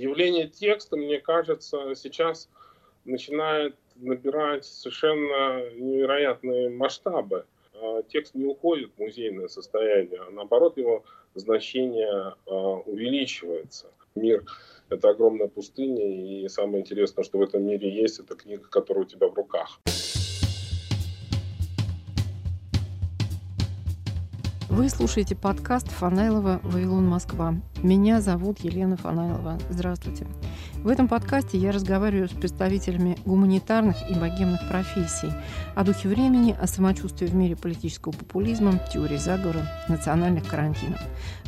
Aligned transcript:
Явление 0.00 0.48
текста, 0.48 0.96
мне 0.96 1.20
кажется, 1.20 1.94
сейчас 1.94 2.48
начинает 3.04 3.76
набирать 3.96 4.64
совершенно 4.64 5.70
невероятные 5.74 6.70
масштабы. 6.70 7.44
А 7.74 8.02
текст 8.04 8.34
не 8.34 8.46
уходит 8.46 8.92
в 8.96 8.98
музейное 8.98 9.48
состояние, 9.48 10.22
а 10.26 10.30
наоборот 10.30 10.78
его 10.78 11.04
значение 11.34 12.34
а, 12.46 12.54
увеличивается. 12.86 13.88
Мир— 14.14 14.44
это 14.88 15.10
огромная 15.10 15.48
пустыня, 15.48 16.02
и 16.02 16.48
самое 16.48 16.80
интересное, 16.80 17.22
что 17.22 17.36
в 17.36 17.42
этом 17.42 17.62
мире 17.62 17.90
есть, 17.90 18.20
это 18.20 18.36
книга, 18.36 18.68
которая 18.70 19.04
у 19.04 19.06
тебя 19.06 19.28
в 19.28 19.34
руках. 19.34 19.80
Вы 24.80 24.88
слушаете 24.88 25.36
подкаст 25.36 25.88
Фанайлова 25.88 26.60
«Вавилон 26.62 27.06
Москва». 27.06 27.54
Меня 27.82 28.22
зовут 28.22 28.60
Елена 28.60 28.96
Фанайлова. 28.96 29.58
Здравствуйте. 29.68 30.26
В 30.76 30.88
этом 30.88 31.06
подкасте 31.06 31.58
я 31.58 31.70
разговариваю 31.70 32.30
с 32.30 32.32
представителями 32.32 33.18
гуманитарных 33.26 33.96
и 34.10 34.14
богемных 34.14 34.66
профессий 34.70 35.30
о 35.74 35.84
духе 35.84 36.08
времени, 36.08 36.56
о 36.58 36.66
самочувствии 36.66 37.26
в 37.26 37.34
мире 37.34 37.56
политического 37.56 38.12
популизма, 38.12 38.80
теории 38.90 39.18
заговора, 39.18 39.68
национальных 39.88 40.48
карантинов. 40.48 41.02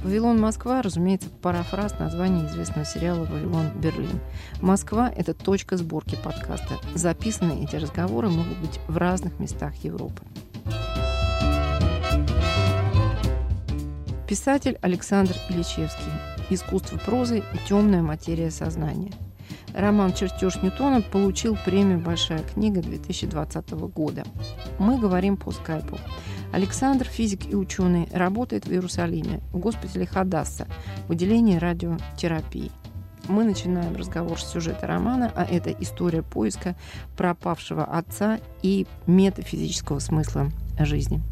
«Вавилон 0.04 0.38
Москва», 0.38 0.82
разумеется, 0.82 1.30
парафраз 1.40 1.98
названия 1.98 2.44
известного 2.48 2.84
сериала 2.84 3.24
«Вавилон 3.24 3.70
Берлин». 3.80 4.20
Москва– 4.60 5.10
это 5.16 5.32
точка 5.32 5.78
сборки 5.78 6.18
подкаста. 6.22 6.74
Записанные 6.94 7.64
эти 7.64 7.76
разговоры 7.76 8.28
могут 8.28 8.58
быть 8.58 8.78
в 8.88 8.98
разных 8.98 9.40
местах 9.40 9.74
Европы. 9.76 10.20
Писатель 14.32 14.78
Александр 14.80 15.36
Ильичевский. 15.50 16.10
Искусство 16.48 16.96
прозы 16.96 17.40
и 17.40 17.68
темная 17.68 18.00
материя 18.00 18.50
сознания. 18.50 19.12
Роман 19.74 20.14
«Чертеж 20.14 20.56
Ньютона» 20.62 21.02
получил 21.02 21.54
премию 21.66 22.00
«Большая 22.00 22.38
книга» 22.38 22.80
2020 22.80 23.72
года. 23.94 24.24
Мы 24.78 24.98
говорим 24.98 25.36
по 25.36 25.50
скайпу. 25.50 25.98
Александр, 26.50 27.04
физик 27.04 27.46
и 27.50 27.54
ученый, 27.54 28.08
работает 28.10 28.64
в 28.64 28.72
Иерусалиме, 28.72 29.42
в 29.52 29.58
госпитале 29.58 30.06
Хадасса, 30.06 30.66
в 31.08 31.12
отделении 31.12 31.58
радиотерапии. 31.58 32.72
Мы 33.28 33.44
начинаем 33.44 33.94
разговор 33.96 34.40
с 34.40 34.50
сюжета 34.50 34.86
романа, 34.86 35.30
а 35.36 35.44
это 35.44 35.70
история 35.72 36.22
поиска 36.22 36.74
пропавшего 37.18 37.84
отца 37.84 38.40
и 38.62 38.86
метафизического 39.06 39.98
смысла 39.98 40.48
жизни. 40.78 41.22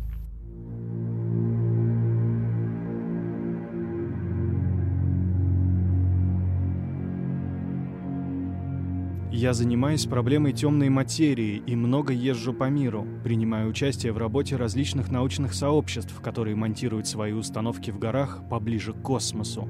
Я 9.40 9.54
занимаюсь 9.54 10.04
проблемой 10.04 10.52
темной 10.52 10.90
материи 10.90 11.62
и 11.66 11.74
много 11.74 12.12
езжу 12.12 12.52
по 12.52 12.68
миру, 12.68 13.06
принимаю 13.24 13.70
участие 13.70 14.12
в 14.12 14.18
работе 14.18 14.56
различных 14.56 15.10
научных 15.10 15.54
сообществ, 15.54 16.20
которые 16.20 16.56
монтируют 16.56 17.06
свои 17.06 17.32
установки 17.32 17.90
в 17.90 17.98
горах 17.98 18.42
поближе 18.50 18.92
к 18.92 19.00
космосу. 19.00 19.66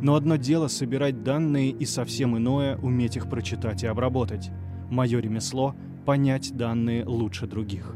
Но 0.00 0.14
одно 0.14 0.36
дело 0.36 0.68
собирать 0.68 1.24
данные 1.24 1.72
и 1.72 1.84
совсем 1.84 2.38
иное 2.38 2.78
уметь 2.78 3.18
их 3.18 3.28
прочитать 3.28 3.82
и 3.82 3.86
обработать. 3.86 4.50
Мое 4.88 5.20
ремесло— 5.20 5.76
понять 6.06 6.56
данные 6.56 7.04
лучше 7.04 7.46
других. 7.46 7.94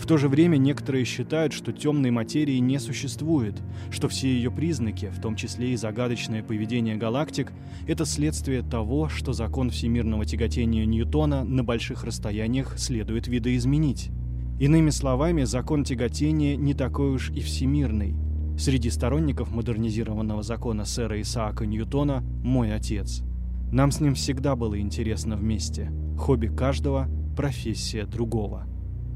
В 0.00 0.06
то 0.06 0.16
же 0.16 0.28
время 0.28 0.56
некоторые 0.56 1.04
считают, 1.04 1.52
что 1.52 1.72
темной 1.72 2.10
материи 2.10 2.56
не 2.56 2.80
существует, 2.80 3.60
что 3.90 4.08
все 4.08 4.28
ее 4.28 4.50
признаки, 4.50 5.10
в 5.10 5.20
том 5.20 5.36
числе 5.36 5.74
и 5.74 5.76
загадочное 5.76 6.42
поведение 6.42 6.96
галактик, 6.96 7.52
это 7.86 8.06
следствие 8.06 8.62
того, 8.62 9.10
что 9.10 9.34
закон 9.34 9.68
всемирного 9.68 10.24
тяготения 10.24 10.86
Ньютона 10.86 11.44
на 11.44 11.62
больших 11.62 12.04
расстояниях 12.04 12.78
следует 12.78 13.28
видоизменить. 13.28 14.10
Иными 14.58 14.88
словами, 14.88 15.44
закон 15.44 15.84
тяготения 15.84 16.56
не 16.56 16.72
такой 16.72 17.10
уж 17.10 17.30
и 17.30 17.40
всемирный. 17.40 18.16
Среди 18.58 18.88
сторонников 18.88 19.50
модернизированного 19.50 20.42
закона 20.42 20.86
сэра 20.86 21.20
Исаака 21.20 21.66
Ньютона 21.66 22.24
мой 22.42 22.74
отец. 22.74 23.22
Нам 23.70 23.90
с 23.90 24.00
ним 24.00 24.14
всегда 24.14 24.56
было 24.56 24.80
интересно 24.80 25.36
вместе. 25.36 25.92
Хобби 26.18 26.48
каждого– 26.48 27.06
профессия 27.36 28.06
другого. 28.06 28.69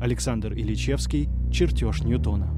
Александр 0.05 0.53
Ильичевский 0.53 1.31
«Чертеж 1.51 2.03
Ньютона». 2.03 2.51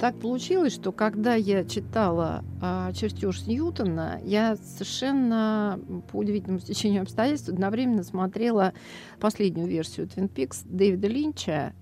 Так 0.00 0.18
получилось, 0.18 0.72
что 0.72 0.92
когда 0.92 1.34
я 1.34 1.66
читала 1.66 2.42
а, 2.62 2.90
чертеж 2.94 3.46
Ньютона, 3.46 4.18
я 4.24 4.56
совершенно 4.56 5.78
по 6.10 6.16
удивительному 6.16 6.60
стечению 6.60 7.02
обстоятельств 7.02 7.50
одновременно 7.50 8.02
смотрела 8.02 8.72
последнюю 9.20 9.68
версию 9.68 10.06
Twin 10.06 10.32
Peaks 10.32 10.62
Дэвида 10.64 11.08
Линча 11.08 11.74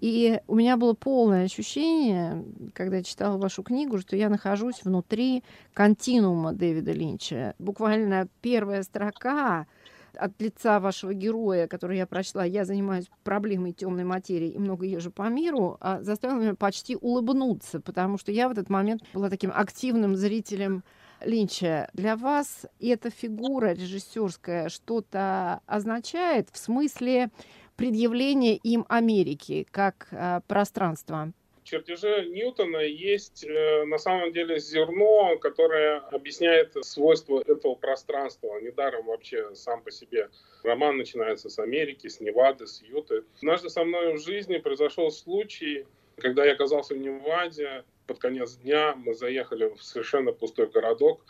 и 0.00 0.40
у 0.46 0.54
меня 0.54 0.76
было 0.76 0.94
полное 0.94 1.44
ощущение, 1.44 2.44
когда 2.74 2.98
я 2.98 3.02
читала 3.02 3.36
вашу 3.36 3.62
книгу, 3.62 3.98
что 3.98 4.16
я 4.16 4.28
нахожусь 4.28 4.84
внутри 4.84 5.42
континуума 5.74 6.52
Дэвида 6.52 6.92
Линча. 6.92 7.54
Буквально 7.58 8.28
первая 8.40 8.82
строка 8.82 9.66
от 10.14 10.40
лица 10.40 10.80
вашего 10.80 11.14
героя, 11.14 11.66
который 11.66 11.98
я 11.98 12.06
прочла, 12.06 12.44
я 12.44 12.64
занимаюсь 12.64 13.06
проблемой 13.24 13.72
темной 13.72 14.04
материи 14.04 14.48
и 14.48 14.58
много 14.58 14.84
езжу 14.86 15.10
по 15.10 15.28
миру, 15.28 15.76
а 15.80 16.02
заставила 16.02 16.40
меня 16.40 16.54
почти 16.54 16.96
улыбнуться, 16.96 17.80
потому 17.80 18.18
что 18.18 18.32
я 18.32 18.48
в 18.48 18.52
этот 18.52 18.68
момент 18.68 19.02
была 19.12 19.30
таким 19.30 19.52
активным 19.54 20.16
зрителем 20.16 20.82
Линча. 21.20 21.88
Для 21.94 22.16
вас 22.16 22.66
эта 22.80 23.10
фигура 23.10 23.72
режиссерская 23.72 24.68
что-то 24.68 25.60
означает 25.66 26.48
в 26.52 26.58
смысле 26.58 27.30
предъявление 27.78 28.56
им 28.56 28.84
Америки 28.88 29.66
как 29.70 30.08
э, 30.10 30.40
пространства? 30.48 31.32
В 31.62 31.64
чертеже 31.64 32.26
Ньютона 32.26 32.78
есть 32.78 33.44
э, 33.44 33.84
на 33.84 33.98
самом 33.98 34.32
деле 34.32 34.58
зерно, 34.58 35.38
которое 35.38 35.98
объясняет 35.98 36.74
свойства 36.84 37.40
этого 37.46 37.76
пространства. 37.76 38.58
Недаром 38.60 39.06
вообще 39.06 39.54
сам 39.54 39.82
по 39.82 39.90
себе 39.92 40.28
роман 40.64 40.96
начинается 40.96 41.48
с 41.48 41.58
Америки, 41.58 42.08
с 42.08 42.20
Невады, 42.20 42.66
с 42.66 42.82
Юты. 42.82 43.22
Однажды 43.36 43.70
со 43.70 43.84
мной 43.84 44.14
в 44.14 44.18
жизни 44.18 44.58
произошел 44.58 45.10
случай, 45.10 45.86
когда 46.16 46.44
я 46.44 46.54
оказался 46.54 46.94
в 46.94 46.98
Неваде, 46.98 47.84
под 48.08 48.18
конец 48.18 48.56
дня 48.56 48.94
мы 48.96 49.14
заехали 49.14 49.72
в 49.74 49.84
совершенно 49.84 50.32
пустой 50.32 50.66
городок, 50.66 51.20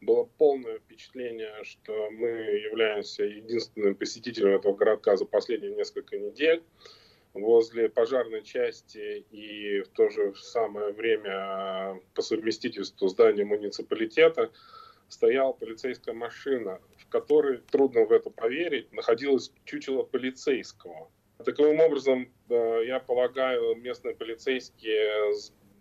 было 0.00 0.24
полное 0.24 0.78
впечатление, 0.78 1.52
что 1.64 2.10
мы 2.10 2.28
являемся 2.28 3.24
единственным 3.24 3.94
посетителем 3.94 4.54
этого 4.54 4.74
городка 4.74 5.16
за 5.16 5.24
последние 5.24 5.74
несколько 5.74 6.18
недель. 6.18 6.62
Возле 7.34 7.88
пожарной 7.88 8.42
части 8.42 9.26
и 9.30 9.82
в 9.82 9.88
то 9.88 10.08
же 10.08 10.34
самое 10.34 10.92
время 10.92 12.00
по 12.14 12.22
совместительству 12.22 13.08
здания 13.08 13.44
муниципалитета 13.44 14.50
стояла 15.08 15.52
полицейская 15.52 16.14
машина, 16.14 16.80
в 16.96 17.08
которой, 17.08 17.58
трудно 17.70 18.06
в 18.06 18.12
это 18.12 18.30
поверить, 18.30 18.92
находилось 18.92 19.52
чучело 19.64 20.02
полицейского. 20.02 21.10
Таким 21.44 21.78
образом, 21.78 22.32
я 22.48 22.98
полагаю, 22.98 23.76
местные 23.76 24.14
полицейские 24.14 25.34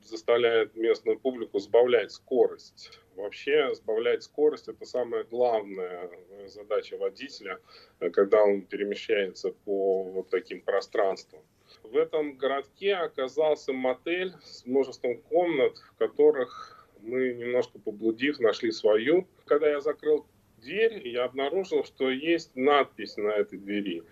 заставляют 0.08 0.76
местную 0.76 1.20
публику 1.20 1.60
сбавлять 1.60 2.12
скорость 2.12 2.92
Вообще 3.18 3.74
сбавлять 3.74 4.22
скорость– 4.22 4.68
это 4.68 4.86
самая 4.86 5.24
главная 5.24 6.08
э, 6.30 6.48
задача 6.50 6.98
водителя, 7.00 7.60
э, 8.00 8.12
когда 8.12 8.44
он 8.44 8.62
перемещается 8.62 9.54
по 9.66 10.04
вот 10.04 10.30
таким 10.30 10.62
пространствам. 10.62 11.42
В 11.82 11.98
этом 11.98 12.38
городке 12.38 12.94
оказался 12.94 13.74
мотель 13.74 14.34
с 14.44 14.68
множеством 14.68 15.18
комнат, 15.24 15.78
в 15.78 15.96
которых 15.98 16.88
мы, 17.02 17.34
немножко 17.34 17.80
поблудив, 17.80 18.40
нашли 18.40 18.72
свою. 18.72 19.28
Когда 19.46 19.68
я 19.68 19.82
закрыл 19.82 20.28
дверь, 20.60 21.08
я 21.08 21.24
обнаружил, 21.24 21.84
что 21.86 22.12
есть 22.12 22.56
надпись 22.56 23.18
на 23.18 23.30
этой 23.30 23.58
двери. 23.58 24.04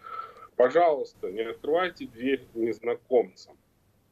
Пожалуйста, 0.56 1.30
не 1.30 1.42
открывайте 1.42 2.08
дверь 2.08 2.44
незнакомцам. 2.56 3.56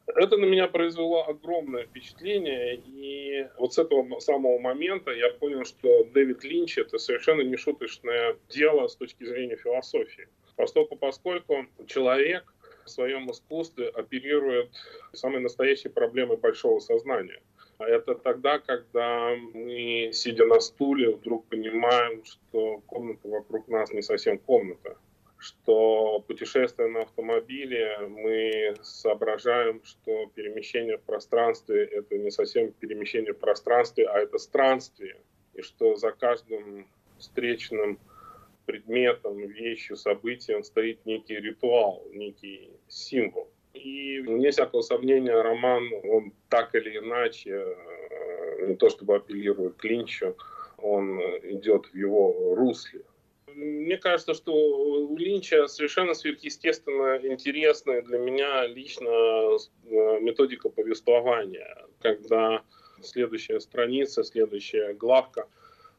Это 0.05 0.37
на 0.37 0.45
меня 0.45 0.67
произвело 0.67 1.27
огромное 1.27 1.85
впечатление, 1.85 2.75
и 2.75 3.47
вот 3.57 3.73
с 3.73 3.77
этого 3.77 4.19
самого 4.19 4.59
момента 4.59 5.11
я 5.11 5.29
понял, 5.29 5.63
что 5.63 6.03
Дэвид 6.13 6.43
Линч 6.43 6.77
это 6.77 6.97
совершенно 6.97 7.41
не 7.41 7.55
шуточное 7.55 8.37
дело 8.49 8.87
с 8.87 8.95
точки 8.95 9.23
зрения 9.23 9.55
философии. 9.55 10.27
Поскольку, 10.55 10.97
поскольку 10.97 11.65
человек 11.87 12.53
в 12.85 12.89
своем 12.89 13.31
искусстве 13.31 13.87
оперирует 13.87 14.69
самой 15.13 15.41
настоящей 15.41 15.89
проблемой 15.89 16.37
большого 16.37 16.79
сознания. 16.79 17.41
А 17.77 17.87
это 17.87 18.15
тогда, 18.15 18.59
когда 18.59 19.35
мы, 19.53 20.11
сидя 20.13 20.45
на 20.45 20.59
стуле, 20.59 21.11
вдруг 21.11 21.47
понимаем, 21.47 22.23
что 22.25 22.81
комната 22.87 23.27
вокруг 23.27 23.67
нас 23.67 23.91
не 23.91 24.01
совсем 24.01 24.37
комната 24.37 24.97
что 25.43 26.23
путешествуя 26.25 26.87
на 26.87 27.01
автомобиле, 27.01 27.97
мы 28.07 28.75
соображаем, 28.81 29.83
что 29.83 30.27
перемещение 30.33 30.97
в 30.97 31.01
пространстве– 31.01 31.83
это 31.91 32.17
не 32.17 32.31
совсем 32.31 32.71
перемещение 32.71 33.33
в 33.33 33.39
пространстве, 33.39 34.07
а 34.07 34.19
это 34.19 34.37
странствие. 34.37 35.17
И 35.53 35.61
что 35.61 35.95
за 35.95 36.11
каждым 36.11 36.87
встречным 37.19 37.99
предметом, 38.65 39.37
вещью, 39.37 39.97
событием 39.97 40.63
стоит 40.63 41.05
некий 41.05 41.35
ритуал, 41.35 42.07
некий 42.13 42.69
символ. 42.87 43.49
И 43.73 44.21
вне 44.21 44.51
всякого 44.51 44.81
сомнения 44.81 45.41
роман, 45.41 45.83
он 46.05 46.31
так 46.47 46.73
или 46.73 46.99
иначе, 46.99 47.51
э, 47.51 48.67
не 48.67 48.75
то 48.75 48.89
чтобы 48.89 49.17
апеллирует 49.17 49.75
к 49.75 49.83
Линчу, 49.83 50.37
он 50.77 51.19
идет 51.19 51.87
в 51.87 51.95
его 51.95 52.55
русле. 52.55 53.01
Мне 53.55 53.97
кажется, 53.97 54.33
что 54.33 54.53
у 54.53 55.17
Линча 55.17 55.67
совершенно 55.67 56.13
сверхъестественно 56.13 57.19
интересная 57.23 58.01
для 58.01 58.17
меня 58.17 58.65
лично 58.67 59.09
э, 59.09 60.19
методика 60.19 60.69
повествования, 60.69 61.85
когда 62.01 62.63
следующая 63.01 63.59
страница, 63.59 64.23
следующая 64.23 64.93
главка, 64.93 65.47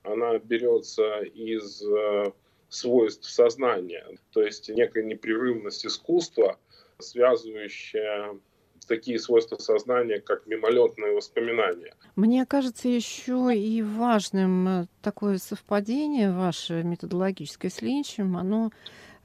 она 0.02 0.38
берется 0.38 1.20
из 1.20 1.82
э, 1.82 2.32
свойств 2.68 3.30
сознания, 3.30 4.06
то 4.32 4.42
есть 4.42 4.68
некая 4.68 5.04
непрерывность 5.04 5.86
искусства, 5.86 6.58
связывающая 6.98 8.38
такие 8.84 9.18
свойства 9.18 9.56
сознания, 9.56 10.20
как 10.20 10.46
мимолетные 10.46 11.14
воспоминания. 11.14 11.94
Мне 12.16 12.46
кажется 12.46 12.88
еще 12.88 13.52
и 13.54 13.82
важным 13.82 14.68
э, 14.68 14.86
такое 15.02 15.38
совпадение 15.38 16.32
ваше 16.32 16.82
методологическое 16.82 17.70
с 17.70 17.82
Линчем, 17.82 18.36
оно 18.36 18.70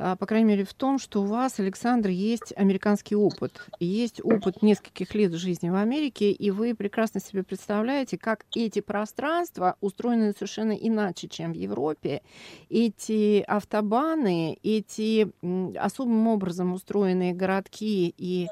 а, 0.01 0.15
по 0.15 0.25
крайней 0.25 0.47
мере, 0.47 0.63
в 0.63 0.73
том, 0.73 0.97
что 0.97 1.21
у 1.21 1.25
вас, 1.25 1.59
Александр, 1.59 2.09
есть 2.09 2.53
американский 2.55 3.15
опыт. 3.15 3.61
Есть 3.81 4.23
опыт 4.23 4.61
нескольких 4.61 5.13
лет 5.13 5.33
жизни 5.33 5.69
в 5.69 5.75
Америке, 5.75 6.31
и 6.31 6.51
вы 6.51 6.73
прекрасно 6.73 7.19
себе 7.19 7.43
представляете, 7.43 8.17
как 8.17 8.45
эти 8.55 8.79
пространства 8.79 9.75
устроены 9.81 10.31
совершенно 10.31 10.71
иначе, 10.71 11.27
чем 11.27 11.51
в 11.51 11.55
Европе. 11.55 12.21
Эти 12.69 13.41
автобаны, 13.41 14.57
эти 14.63 15.29
особым 15.77 16.27
образом 16.27 16.73
устроенные 16.73 17.33
городки 17.33 18.13
и 18.17 18.47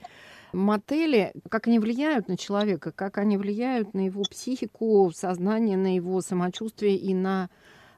мотели, 0.57 1.33
как 1.49 1.67
они 1.67 1.79
влияют 1.79 2.27
на 2.27 2.35
человека, 2.35 2.91
как 2.91 3.17
они 3.17 3.37
влияют 3.37 3.93
на 3.93 4.05
его 4.05 4.23
психику, 4.23 5.11
сознание, 5.15 5.77
на 5.77 5.95
его 5.95 6.19
самочувствие 6.21 6.97
и 6.97 7.13
на 7.13 7.49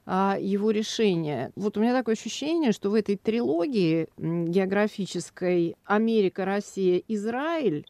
а, 0.06 0.38
его 0.40 0.72
решение. 0.72 1.52
Вот 1.56 1.78
у 1.78 1.82
меня 1.82 1.94
такое 1.94 2.16
ощущение, 2.16 2.72
что 2.72 2.90
в 2.90 2.94
этой 2.94 3.16
трилогии 3.16 4.08
географической 4.18 5.76
Америка, 5.86 6.46
Россия, 6.46 7.02
Израиль 7.08 7.86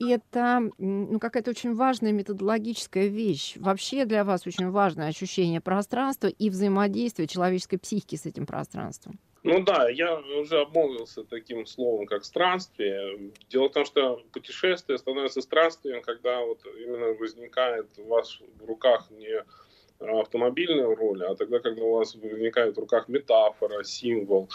это 0.00 0.70
ну, 0.78 1.18
какая-то 1.20 1.50
очень 1.50 1.74
важная 1.74 2.12
методологическая 2.12 3.06
вещь. 3.06 3.54
Вообще 3.56 4.04
для 4.04 4.24
вас 4.24 4.46
очень 4.46 4.70
важное 4.70 5.08
ощущение 5.08 5.60
пространства 5.60 6.26
и 6.26 6.50
взаимодействия 6.50 7.26
человеческой 7.26 7.78
психики 7.78 8.16
с 8.16 8.26
этим 8.26 8.46
пространством. 8.46 9.18
Ну 9.44 9.60
да, 9.60 9.88
я 9.88 10.18
уже 10.18 10.60
обмолвился 10.60 11.24
таким 11.24 11.66
словом, 11.66 12.06
как 12.06 12.24
странствие. 12.24 13.32
Дело 13.50 13.68
в 13.68 13.72
том, 13.72 13.84
что 13.84 14.22
путешествие 14.32 14.98
становится 14.98 15.40
странствием, 15.40 16.00
когда 16.02 16.40
вот 16.40 16.60
именно 16.64 17.08
возникает 17.14 17.86
у 17.98 18.04
вас 18.04 18.38
в 18.60 18.64
руках 18.64 19.10
не 19.10 19.44
автомобильную 19.98 20.94
роль, 20.94 21.24
а 21.24 21.34
тогда, 21.34 21.58
когда 21.60 21.82
у 21.82 21.96
вас 21.96 22.14
возникает 22.14 22.76
в 22.76 22.80
руках 22.80 23.08
метафора, 23.08 23.82
символ, 23.84 24.48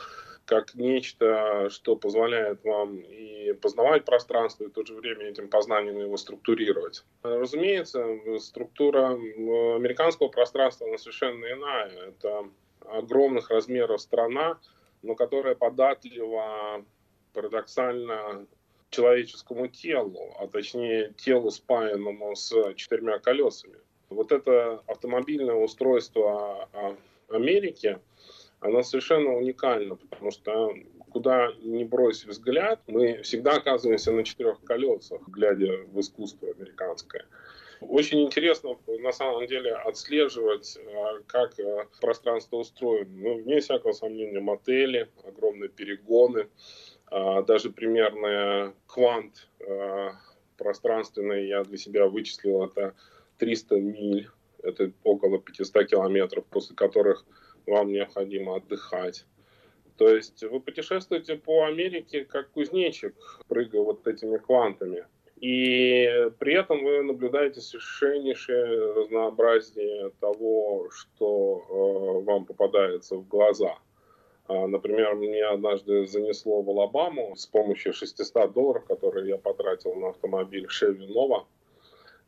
как 0.45 0.75
нечто, 0.75 1.69
что 1.69 1.95
позволяет 1.97 2.63
вам 2.63 2.99
и 2.99 3.53
познавать 3.53 4.05
пространство, 4.05 4.63
и 4.63 4.67
в 4.67 4.71
то 4.71 4.85
же 4.85 4.95
время 4.95 5.25
этим 5.25 5.49
познанием 5.49 5.99
его 5.99 6.15
структурировать. 6.15 7.03
Разумеется, 7.23 8.39
структура 8.39 9.09
американского 9.09 10.29
пространства 10.29 10.87
она 10.87 10.97
совершенно 10.97 11.45
иная. 11.45 11.91
Это 12.07 12.49
огромных 12.85 13.49
размеров 13.49 14.01
страна, 14.01 14.57
но 15.01 15.15
которая 15.15 15.55
податлива 15.55 16.85
парадоксально 17.33 18.47
человеческому 18.89 19.67
телу, 19.67 20.33
а 20.39 20.47
точнее 20.47 21.13
телу, 21.17 21.51
спаянному 21.51 22.35
с 22.35 22.73
четырьмя 22.75 23.19
колесами. 23.19 23.77
Вот 24.09 24.31
это 24.31 24.81
автомобильное 24.87 25.55
устройство 25.55 26.69
Америки, 27.29 27.99
оно 28.59 28.81
совершенно 28.83 29.33
уникально, 29.33 29.95
потому 29.95 30.31
что 30.31 30.73
куда 31.09 31.51
ни 31.61 31.83
брось 31.83 32.25
взгляд, 32.25 32.81
мы 32.87 33.21
всегда 33.23 33.57
оказываемся 33.57 34.11
на 34.11 34.23
четырех 34.23 34.61
колесах, 34.63 35.21
глядя 35.27 35.83
в 35.91 35.99
искусство 35.99 36.49
американское. 36.49 37.25
Очень 37.81 38.23
интересно, 38.23 38.77
на 38.87 39.11
самом 39.11 39.45
деле, 39.47 39.73
отслеживать, 39.73 40.77
а, 40.77 41.19
как 41.27 41.59
а, 41.59 41.87
пространство 42.01 42.57
устроено. 42.57 43.09
Ну, 43.11 43.43
вне 43.43 43.59
всякого 43.59 43.91
сомнения, 43.91 44.39
мотели, 44.39 45.09
огромные 45.23 45.69
перегоны, 45.69 46.47
даже 47.09 47.69
примерный 47.69 48.73
квант 48.85 49.47
пространственный 50.57 51.47
я 51.47 51.63
для 51.63 51.77
себя 51.77 52.07
вычислил, 52.07 52.63
это 52.63 52.95
300 53.37 53.79
миль, 53.79 54.29
это 54.63 54.91
около 55.03 55.39
500 55.39 55.87
километров, 55.87 56.45
после 56.45 56.75
которых 56.75 57.25
вам 57.65 57.91
необходимо 57.91 58.57
отдыхать. 58.57 59.25
То 59.97 60.09
есть 60.09 60.43
вы 60.43 60.59
путешествуете 60.59 61.37
по 61.37 61.65
Америке 61.65 62.25
как 62.25 62.51
кузнечик, 62.51 63.15
прыгая 63.47 63.81
вот 63.81 64.05
этими 64.07 64.37
квантами. 64.37 65.05
И 65.39 66.31
при 66.39 66.55
этом 66.55 66.83
вы 66.83 67.03
наблюдаете 67.03 67.61
совершеннейшее 67.61 68.93
разнообразие 68.93 70.11
того, 70.19 70.89
что 70.89 71.61
э, 71.69 72.25
вам 72.25 72.45
попадается 72.45 73.15
в 73.15 73.27
глаза. 73.27 73.77
А, 74.47 74.67
например, 74.67 75.15
мне 75.15 75.45
однажды 75.45 76.07
занесло 76.07 76.61
в 76.61 76.69
Алабаму 76.69 77.35
с 77.35 77.45
помощью 77.45 77.93
600 77.93 78.51
долларов, 78.51 78.85
которые 78.85 79.27
я 79.29 79.37
потратил 79.37 79.93
на 79.95 80.09
автомобиль 80.09 80.65
Chevy 80.65 81.07
Nova– 81.07 81.45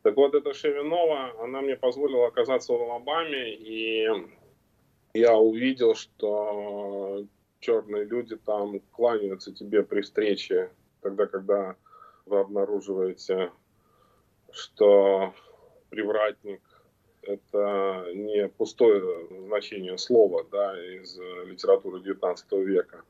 так 0.02 0.16
вот, 0.16 0.34
эта 0.34 0.54
Шевинова, 0.54 1.42
она 1.42 1.60
мне 1.60 1.76
позволила 1.76 2.28
оказаться 2.28 2.72
в 2.72 2.82
Алабаме, 2.82 3.54
и 3.54 4.08
я 5.12 5.36
увидел, 5.36 5.94
что 5.94 7.26
черные 7.58 8.04
люди 8.04 8.36
там 8.36 8.80
кланяются 8.92 9.52
тебе 9.52 9.82
при 9.82 10.00
встрече, 10.00 10.70
тогда, 11.02 11.26
когда 11.26 11.76
вы 12.30 12.40
обнаруживаете, 12.40 13.52
что 14.50 15.34
привратник– 15.90 16.62
это 17.22 18.06
не 18.14 18.48
пустое 18.48 19.28
значение 19.46 19.98
слова 19.98 20.46
да, 20.50 20.74
из 20.96 21.18
литературы 21.18 22.00
XIX 22.00 22.64
века, 22.64 23.02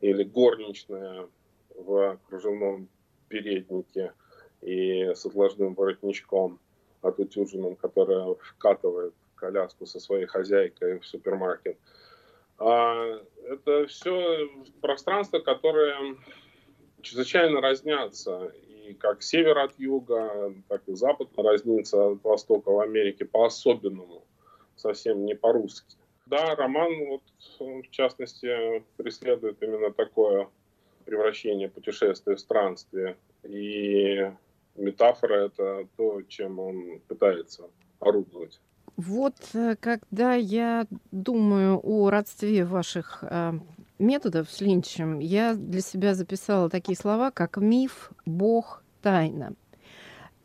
или 0.00 0.22
горничная 0.22 1.28
в 1.74 2.18
кружевном 2.28 2.88
переднике– 3.28 4.12
и 4.62 5.12
с 5.14 5.24
отложным 5.26 5.74
воротничком 5.74 6.58
отутюженным, 7.02 7.76
которая 7.76 8.34
вкатывает 8.34 9.14
коляску 9.36 9.86
со 9.86 10.00
своей 10.00 10.26
хозяйкой 10.26 10.98
в 10.98 11.06
супермаркет. 11.06 11.78
А 12.58 13.20
это 13.44 13.86
все 13.86 14.48
пространство, 14.80 15.38
которое 15.40 16.16
чрезвычайно 17.02 17.60
разнятся. 17.60 18.52
Как 18.94 19.22
север 19.22 19.58
от 19.58 19.78
юга, 19.78 20.54
так 20.68 20.82
и 20.86 20.94
запад 20.94 21.28
разнится 21.36 22.12
от 22.12 22.24
востока 22.24 22.70
в 22.70 22.80
Америке 22.80 23.24
по-особенному, 23.24 24.24
совсем 24.76 25.24
не 25.24 25.34
по-русски. 25.34 25.96
Да, 26.26 26.54
роман, 26.56 26.92
вот, 27.06 27.22
в 27.60 27.90
частности, 27.90 28.82
преследует 28.96 29.62
именно 29.62 29.92
такое 29.92 30.48
превращение 31.04 31.68
путешествия 31.68 32.34
в 32.34 32.40
странствие. 32.40 33.16
И 33.44 34.30
метафора— 34.74 35.34
это 35.46 35.86
то, 35.96 36.22
чем 36.22 36.58
он 36.58 37.00
пытается 37.06 37.70
орудовать. 38.00 38.60
Вот 38.96 39.34
э, 39.54 39.76
когда 39.78 40.34
я 40.34 40.86
думаю 41.12 41.80
о 41.82 42.10
родстве 42.10 42.64
ваших 42.64 43.22
э, 43.22 43.52
методов 43.98 44.50
с 44.50 44.60
Линчем, 44.60 45.18
я 45.18 45.54
для 45.54 45.80
себя 45.80 46.14
записала 46.14 46.68
такие 46.70 46.96
слова, 46.96 47.30
как 47.30 47.56
миф, 47.56 48.12
бог, 48.24 48.82
тайна. 49.02 49.54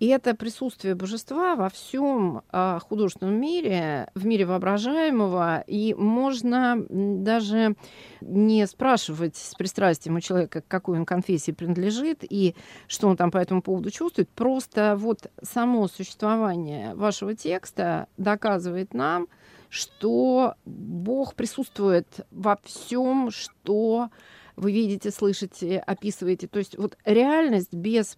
И 0.01 0.08
это 0.08 0.34
присутствие 0.34 0.96
божества 0.96 1.55
во 1.55 1.70
всем 1.70 2.41
а, 2.50 2.79
художественном 2.79 3.39
мире, 3.39 4.10
в 4.15 4.25
мире 4.25 4.48
воображаемого, 4.48 5.63
и 5.67 5.93
можно 5.93 6.84
даже 6.89 7.75
не 8.20 8.65
спрашивать 8.65 9.36
с 9.36 9.53
пристрастием 9.53 10.15
у 10.15 10.20
человека, 10.20 10.62
к 10.62 10.67
какой 10.67 10.98
он 10.98 11.05
конфессии 11.05 11.51
принадлежит 11.51 12.24
и 12.27 12.55
что 12.88 13.10
он 13.10 13.15
там 13.15 13.29
по 13.29 13.38
этому 13.38 13.62
поводу 13.62 13.91
чувствует. 13.91 14.27
Просто 14.29 14.96
вот 14.98 15.29
само 15.43 15.88
существование 15.88 16.96
вашего 16.96 17.36
текста 17.36 18.08
доказывает 18.17 18.96
нам, 18.96 19.27
что 19.72 20.56
Бог 20.66 21.34
присутствует 21.34 22.06
во 22.30 22.60
всем, 22.62 23.32
что 23.32 24.10
вы 24.58 24.74
видите, 24.74 25.12
слышите, 25.12 25.80
описываете. 25.80 26.48
То 26.48 26.60
есть 26.60 26.78
вот 26.78 26.98
реальность 27.06 27.74
без 27.74 28.18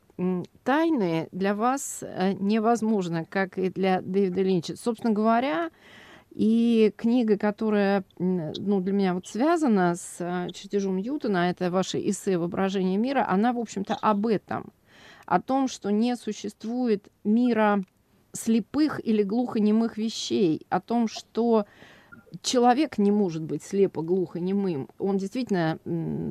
тайны 0.64 1.30
для 1.32 1.54
вас 1.54 2.00
э, 2.02 2.34
невозможна, 2.34 3.24
как 3.24 3.60
и 3.60 3.70
для 3.70 4.02
Дэвида 4.02 4.42
Линча. 4.42 4.76
Собственно 4.76 5.14
говоря, 5.14 5.70
и 6.32 6.92
книга, 6.98 7.38
которая 7.38 8.04
ну, 8.18 8.82
для 8.82 8.92
меня 8.92 9.14
вот 9.14 9.28
связана 9.28 9.94
с 9.94 10.16
э, 10.20 10.52
чертежом 10.54 10.98
Ньютона, 10.98 11.52
это 11.52 11.70
ваше 11.70 12.00
эссе 12.00 12.40
«Воображение 12.40 12.98
мира», 12.98 13.28
она, 13.30 13.54
в 13.54 13.60
общем-то, 13.60 13.94
об 13.94 14.26
этом. 14.26 14.74
О 15.28 15.40
том, 15.40 15.68
что 15.68 15.92
не 15.92 16.16
существует 16.16 17.10
мира 17.24 17.84
слепых 18.34 19.00
или 19.06 19.24
глухонемых 19.24 19.98
вещей, 19.98 20.66
о 20.70 20.82
том, 20.82 21.08
что 21.08 21.66
человек 22.42 22.98
не 22.98 23.12
может 23.12 23.44
быть 23.44 23.64
слепо, 23.64 24.02
глухо, 24.02 24.40
немым. 24.40 24.90
Он 24.98 25.18
действительно 25.18 25.80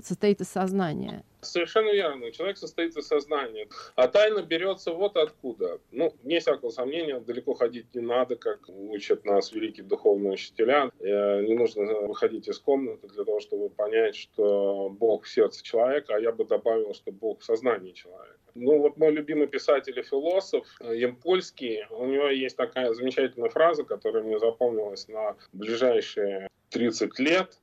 состоит 0.05 0.41
из 0.41 0.49
сознания. 0.49 1.25
Совершенно 1.41 1.93
верно. 1.93 2.31
Человек 2.31 2.59
состоит 2.59 2.97
из 2.97 3.07
сознания. 3.07 3.69
А 3.95 4.09
тайна 4.09 4.43
берется 4.43 4.93
вот 4.93 5.17
откуда. 5.17 5.81
Ну, 5.91 6.02
не 6.33 6.41
всякого 6.41 6.71
сомнения, 6.71 7.21
далеко 7.21 7.55
ходить 7.55 7.95
не 7.95 8.01
надо, 8.01 8.37
как 8.37 8.69
учат 8.69 9.25
нас 9.25 9.53
великие 9.53 9.85
духовные 9.85 10.33
учителя. 10.33 10.91
Э, 10.99 11.43
не 11.43 11.55
нужно 11.55 11.85
выходить 12.07 12.49
из 12.49 12.59
комнаты 12.59 13.07
для 13.09 13.25
того, 13.25 13.41
чтобы 13.41 13.69
понять, 13.69 14.17
что 14.17 14.89
Бог 14.91 15.25
в 15.25 15.29
сердце 15.29 15.63
человека, 15.63 16.15
а 16.15 16.21
я 16.21 16.33
бы 16.33 16.45
добавил, 16.45 16.95
что 16.95 17.13
Бог 17.13 17.41
в 17.41 17.45
сознании 17.45 17.93
человека. 17.93 18.39
Ну 18.55 18.79
вот 18.79 18.97
мой 18.97 19.13
любимый 19.13 19.47
писатель 19.47 19.99
и 19.99 20.03
философ 20.03 20.67
э, 20.81 20.97
Ямпольский, 20.97 21.85
у 21.91 22.07
него 22.07 22.29
есть 22.29 22.57
такая 22.57 22.93
замечательная 22.95 23.51
фраза, 23.51 23.85
которая 23.85 24.23
мне 24.23 24.39
запомнилась 24.39 25.09
на 25.09 25.37
ближайшие 25.53 26.49
30 26.71 27.19
лет. 27.19 27.61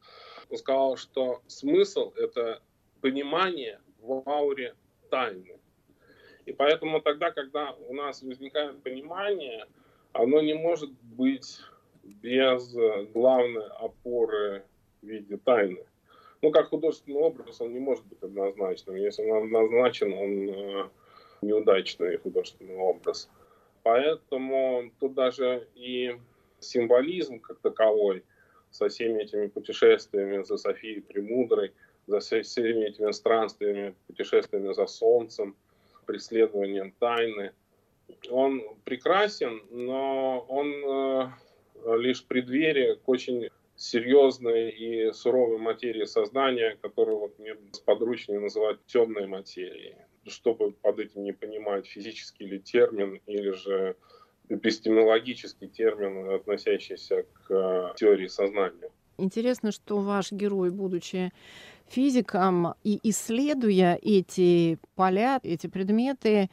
Он 0.50 0.58
сказал, 0.58 0.98
что 0.98 1.42
смысл— 1.48 2.14
это 2.16 2.62
понимание 3.02 3.80
в 4.00 4.24
ауре 4.28 4.76
тайны. 5.10 5.59
И 6.50 6.54
поэтому 6.54 7.00
тогда, 7.00 7.30
когда 7.30 7.76
у 7.88 7.94
нас 7.94 8.24
возникает 8.24 8.82
понимание, 8.82 9.68
оно 10.14 10.42
не 10.42 10.56
может 10.56 10.90
быть 11.16 11.60
без 12.04 12.76
главной 13.14 13.68
опоры 13.68 14.64
в 15.04 15.06
виде 15.06 15.38
тайны. 15.38 15.86
Ну, 16.42 16.50
как 16.50 16.70
художественный 16.70 17.20
образ, 17.20 17.62
он 17.62 17.74
не 17.74 17.80
может 17.80 18.04
быть 18.08 18.24
однозначным. 18.24 18.96
Если 18.96 19.30
он 19.30 19.44
однозначен, 19.44 20.12
он 20.14 20.50
э, 20.50 20.90
неудачный 21.44 22.18
художественный 22.18 22.78
образ. 22.78 23.30
Поэтому 23.84 24.92
тут 25.00 25.14
даже 25.14 25.68
и 25.76 26.18
символизм 26.60 27.40
как 27.42 27.60
таковой 27.60 28.24
со 28.72 28.90
всеми 28.90 29.22
этими 29.22 29.46
путешествиями 29.46 30.42
за 30.42 30.58
Софией 30.58 31.02
Премудрой– 31.02 31.74
за 32.10 32.20
всеми 32.20 32.86
этими 32.86 33.12
странствиями, 33.12 33.96
путешествиями 34.08 34.74
за 34.74 34.88
солнцем, 34.88 35.56
преследованием 36.10 36.92
тайны. 37.00 37.52
Он 38.32 38.64
прекрасен, 38.84 39.62
но 39.70 40.40
он 40.50 40.74
э, 41.86 41.98
лишь 42.00 42.26
преддверие 42.26 42.96
к 42.96 43.08
очень 43.08 43.50
серьезной 43.76 44.72
и 44.72 45.12
суровой 45.12 45.60
материи 45.60 46.06
сознания, 46.06 46.78
которую 46.82 47.20
вот 47.20 47.38
мне 47.38 47.56
сподручнее 47.74 48.40
называть 48.40 48.80
темной 48.88 49.28
материей. 49.28 49.98
Чтобы 50.26 50.72
под 50.72 51.00
этим 51.00 51.24
не 51.24 51.32
понимать 51.32 51.86
физический 51.86 52.46
ли 52.46 52.60
термин 52.60 53.22
или 53.28 53.52
же 53.52 53.96
эпистемологический 54.50 55.68
термин, 55.68 56.32
относящийся 56.32 57.24
к 57.34 57.52
э, 57.52 57.94
теории 57.98 58.28
сознания. 58.28 58.90
Интересно, 59.20 59.72
что 59.72 60.00
ваш 60.00 60.32
герой, 60.32 60.72
будучи 60.72 61.32
физиком 61.90 62.76
и 62.84 63.00
исследуя 63.04 63.98
эти 64.02 64.80
поля, 64.96 65.40
эти 65.44 65.68
предметы, 65.68 66.50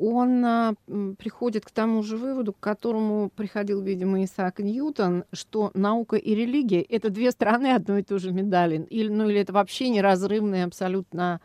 он 0.00 0.44
а, 0.44 0.74
приходит 1.18 1.66
к 1.66 1.70
тому 1.70 2.02
же 2.02 2.16
выводу, 2.16 2.54
к 2.54 2.60
которому 2.60 3.28
приходил, 3.28 3.82
видимо, 3.82 4.24
Исаак 4.24 4.60
Ньютон, 4.60 5.24
что 5.32 5.70
наука 5.74 6.16
и 6.16 6.34
религия— 6.34 6.80
это 6.88 7.10
две 7.10 7.30
стороны 7.30 7.74
одной 7.74 8.00
и 8.00 8.04
той 8.04 8.18
же 8.18 8.32
медали. 8.32 8.86
Или, 8.88 9.08
ну, 9.08 9.28
или 9.28 9.40
это 9.40 9.52
вообще 9.52 9.90
неразрывные 9.90 10.64
абсолютно 10.64 11.40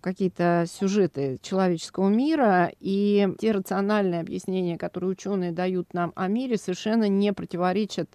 какие-то 0.00 0.64
сюжеты 0.68 1.38
человеческого 1.42 2.08
мира, 2.08 2.72
и 2.80 3.28
те 3.38 3.52
рациональные 3.52 4.20
объяснения, 4.20 4.76
которые 4.76 5.10
ученые 5.10 5.52
дают 5.52 5.94
нам 5.94 6.12
о 6.16 6.26
мире, 6.26 6.56
совершенно 6.56 7.08
не 7.08 7.32
противоречат 7.32 8.10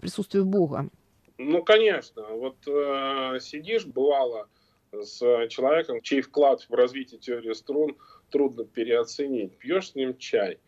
присутствию 0.00 0.46
Бога. 0.46 0.88
Ну, 1.38 1.62
конечно. 1.62 2.22
Вот 2.22 2.56
э, 2.66 3.38
сидишь, 3.40 3.86
бывало, 3.86 4.48
с 4.92 5.18
человеком, 5.48 6.00
чей 6.02 6.20
вклад 6.20 6.62
в 6.68 6.74
развитие 6.74 7.20
теории 7.20 7.52
струн 7.52 7.96
трудно 8.30 8.64
переоценить. 8.64 9.56
Пьешь 9.58 9.90
с 9.90 9.94
ним 9.94 10.16
чай 10.16 10.58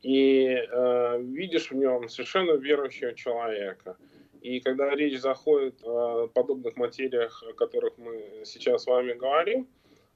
и 0.00 0.46
э, 0.48 1.22
видишь 1.22 1.70
в 1.70 1.74
нем 1.74 2.08
совершенно 2.08 2.52
верующего 2.52 3.14
человека. 3.14 3.96
И 4.40 4.60
когда 4.60 4.90
речь 4.90 5.20
заходит 5.20 5.80
о 5.84 6.26
подобных 6.28 6.76
материях, 6.76 7.44
о 7.48 7.52
которых 7.52 7.96
мы 7.98 8.42
сейчас 8.44 8.82
с 8.82 8.86
вами 8.86 9.12
говорим, 9.12 9.68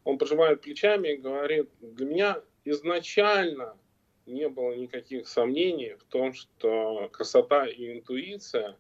он 0.03 0.19
пожимает 0.19 0.63
плечами 0.63 1.09
и 1.09 1.17
говорит, 1.17 1.69
для 1.81 2.07
меня 2.07 2.43
изначально 2.65 3.77
не 4.25 4.49
было 4.49 4.75
никаких 4.75 5.29
сомнений 5.29 5.95
в 5.95 6.05
том, 6.05 6.33
что 6.33 7.09
красота 7.13 7.67
и 7.67 7.93
интуиция 7.93 8.77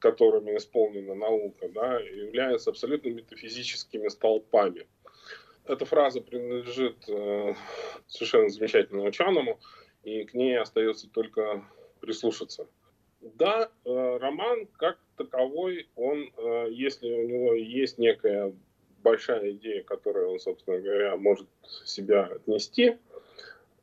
которыми 0.00 0.56
исполнена 0.56 1.14
наука, 1.14 1.68
да, 1.68 1.98
являются 2.00 2.70
абсолютно 2.70 3.08
метафизическими 3.08 4.08
столпами. 4.08 4.86
Эта 5.64 5.84
фраза 5.84 6.20
принадлежит 6.20 7.08
э, 7.08 7.54
совершенно 8.08 8.48
замечательному 8.48 9.08
ученому, 9.08 9.60
и 10.02 10.24
к 10.24 10.34
ней 10.34 10.58
остается 10.58 11.08
только 11.08 11.64
прислушаться. 12.00 12.66
Да, 13.20 13.70
э, 13.84 14.18
роман 14.20 14.66
как 14.76 14.98
таковой, 15.16 15.88
он, 15.94 16.32
э, 16.36 16.66
если 16.70 17.12
у 17.12 17.28
него 17.28 17.54
есть 17.54 17.98
некая 17.98 18.52
большая 19.02 19.52
идея, 19.52 19.82
которую 19.84 20.32
он, 20.32 20.40
собственно 20.40 20.80
говоря, 20.80 21.16
может 21.16 21.48
себя 21.84 22.24
отнести, 22.24 22.98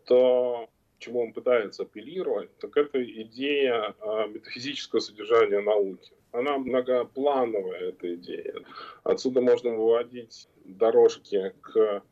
то 0.05 0.69
чему 0.99 1.21
он 1.21 1.33
пытается 1.33 1.83
апеллировать, 1.83 2.55
так 2.59 2.77
это 2.77 3.03
идея 3.03 3.95
а, 3.99 4.27
метафизического 4.27 4.99
содержания 4.99 5.61
науки. 5.61 6.11
Она 6.31 6.57
многоплановая, 6.57 7.89
эта 7.89 8.13
идея. 8.15 8.55
Отсюда 9.03 9.41
можно 9.41 9.71
выводить 9.71 10.47
дорожки 10.63 11.53
к 11.61 12.03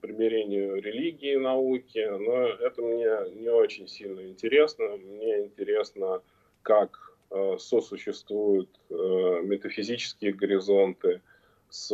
примирению 0.00 0.80
религии 0.80 1.32
и 1.32 1.38
науки, 1.38 2.06
но 2.06 2.46
это 2.46 2.82
мне 2.82 3.40
не 3.40 3.48
очень 3.48 3.88
сильно 3.88 4.20
интересно. 4.20 4.96
Мне 4.96 5.46
интересно, 5.46 6.22
как 6.62 7.16
э, 7.30 7.56
сосуществуют 7.58 8.68
э, 8.90 8.94
метафизические 9.42 10.34
горизонты 10.34 11.22
с 11.70 11.90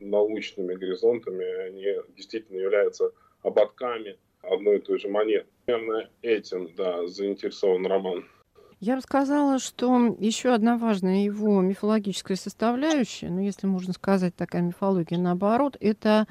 научными 0.00 0.74
горизонтами. 0.74 1.44
Они 1.66 1.86
действительно 2.14 2.58
являются 2.58 3.12
ободками 3.42 4.18
одной 4.42 4.78
и 4.78 4.80
той 4.80 4.98
же 4.98 5.08
монеты. 5.08 5.46
Наверное, 5.66 6.10
этим, 6.22 6.70
да, 6.76 7.06
заинтересован 7.06 7.86
роман. 7.86 8.24
Я 8.80 8.96
бы 8.96 9.02
сказала, 9.02 9.60
что 9.60 10.16
еще 10.18 10.52
одна 10.52 10.76
важная 10.76 11.22
его 11.22 11.60
мифологическая 11.60 12.36
составляющая, 12.36 13.30
ну, 13.30 13.40
если 13.40 13.68
можно 13.68 13.92
сказать, 13.92 14.34
такая 14.34 14.62
мифология 14.62 15.18
наоборот, 15.18 15.76
это 15.78 16.26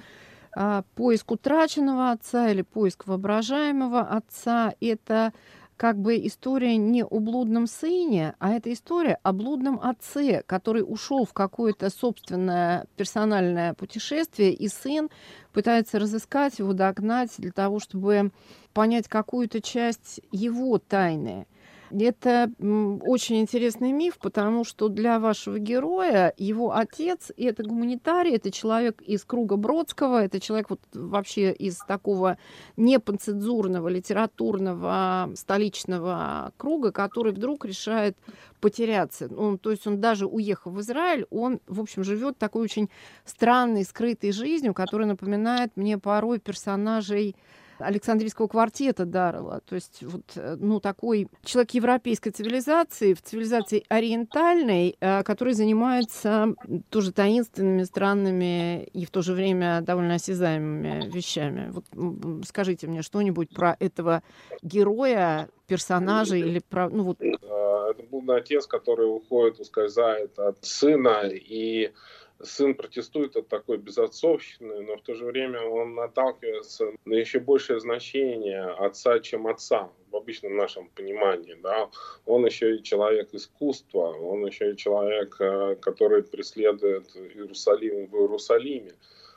а, 0.53 0.83
поиск 0.95 1.31
утраченного 1.31 2.11
отца 2.11 2.49
или 2.49 2.61
поиск 2.61 3.07
воображаемого 3.07 4.01
отца. 4.01 4.73
Это 4.81 5.31
как 5.81 5.97
бы 5.97 6.15
история 6.27 6.77
не 6.77 7.03
о 7.03 7.19
блудном 7.19 7.65
сыне, 7.65 8.35
а 8.37 8.51
это 8.51 8.71
история 8.71 9.17
о 9.23 9.33
блудном 9.33 9.79
отце, 9.81 10.43
который 10.45 10.83
ушел 10.87 11.25
в 11.25 11.33
какое-то 11.33 11.89
собственное 11.89 12.85
персональное 12.97 13.73
путешествие, 13.73 14.53
и 14.53 14.67
сын 14.67 15.09
пытается 15.53 15.97
разыскать 15.97 16.59
его, 16.59 16.73
догнать 16.73 17.31
для 17.39 17.51
того, 17.51 17.79
чтобы 17.79 18.29
понять 18.73 19.07
какую-то 19.07 19.59
часть 19.59 20.21
его 20.31 20.77
тайны. 20.77 21.47
Это 21.91 22.51
очень 22.61 23.41
интересный 23.41 23.91
миф, 23.91 24.17
потому 24.19 24.63
что 24.63 24.87
для 24.87 25.19
вашего 25.19 25.59
героя 25.59 26.33
его 26.37 26.73
отец– 26.73 27.31
это 27.37 27.63
гуманитарий, 27.63 28.35
это 28.35 28.51
человек 28.51 29.01
из 29.01 29.25
круга 29.25 29.57
Бродского, 29.57 30.23
это 30.23 30.39
человек 30.39 30.69
вот 30.69 30.81
вообще 30.93 31.51
из 31.51 31.77
такого 31.79 32.37
непанцензурного 32.77 33.89
литературного 33.89 35.31
столичного 35.35 36.53
круга, 36.57 36.91
который 36.91 37.33
вдруг 37.33 37.65
решает 37.65 38.17
потеряться. 38.61 39.29
Он, 39.35 39.57
то 39.57 39.71
есть 39.71 39.85
он 39.87 39.99
даже 39.99 40.27
уехав 40.27 40.73
в 40.73 40.79
Израиль, 40.81 41.25
он, 41.29 41.59
в 41.67 41.81
общем, 41.81 42.03
живет 42.03 42.37
такой 42.37 42.63
очень 42.63 42.89
странной, 43.25 43.83
скрытой 43.83 44.31
жизнью, 44.31 44.73
которая 44.73 45.07
напоминает 45.07 45.75
мне 45.75 45.97
порой 45.97 46.39
персонажей 46.39 47.35
Александрийского 47.81 48.47
квартета 48.47 49.05
Даррелла. 49.05 49.61
То 49.65 49.75
есть 49.75 50.03
вот, 50.03 50.23
э, 50.35 50.55
ну, 50.59 50.79
такой 50.79 51.27
человек 51.43 51.71
европейской 51.71 52.31
цивилизации, 52.31 53.13
в 53.13 53.21
цивилизации 53.21 53.83
ориентальной, 53.89 54.95
э, 54.99 55.23
который 55.23 55.53
занимается 55.53 56.55
тоже 56.89 57.11
таинственными, 57.11 57.83
странными 57.83 58.83
и 58.83 59.05
в 59.05 59.11
то 59.11 59.21
же 59.21 59.33
время 59.33 59.81
довольно 59.81 60.15
осязаемыми 60.15 61.09
вещами. 61.09 61.71
Вот 61.71 61.85
скажите 62.45 62.87
мне 62.87 63.01
что-нибудь 63.01 63.49
про 63.49 63.75
этого 63.79 64.23
героя, 64.61 65.49
персонажа 65.67 66.35
или 66.35 66.59
про... 66.59 66.89
Ну, 66.89 67.03
вот... 67.03 67.21
Это 67.21 68.03
был 68.09 68.29
отец, 68.31 68.67
который 68.67 69.05
уходит, 69.05 69.59
ускользает 69.59 70.37
от 70.39 70.63
сына, 70.63 71.27
и 71.27 71.91
сын 72.43 72.75
протестует 72.75 73.35
от 73.35 73.47
такой 73.47 73.77
безотцовщины, 73.77 74.81
но 74.81 74.97
в 74.97 75.01
то 75.01 75.13
же 75.13 75.25
время 75.25 75.61
он 75.61 75.95
наталкивается 75.95 76.91
на 77.05 77.13
еще 77.13 77.39
большее 77.39 77.79
значение 77.79 78.63
отца, 78.63 79.19
чем 79.19 79.47
отца 79.47 79.89
в 80.11 80.15
обычном 80.15 80.55
нашем 80.55 80.89
понимании. 80.89 81.57
Да? 81.61 81.89
Он 82.25 82.45
еще 82.45 82.75
и 82.75 82.83
человек 82.83 83.33
искусства, 83.33 84.13
он 84.13 84.45
еще 84.45 84.71
и 84.71 84.77
человек, 84.77 85.35
э, 85.39 85.75
который 85.75 86.23
преследует 86.23 87.15
Иерусалим 87.15 88.07
в 88.07 88.15
Иерусалиме. 88.15 88.91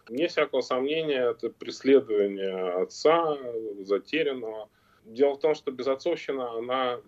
Вне 0.09 0.29
всякого 0.29 0.61
сомнения, 0.61 1.31
это 1.31 1.49
преследование 1.49 2.83
отца, 2.83 3.39
затерянного. 3.81 4.69
Дело 5.05 5.35
в 5.35 5.41
том, 5.41 5.55
что 5.55 5.71
безотцовщина, 5.71 6.59
она 6.59 7.01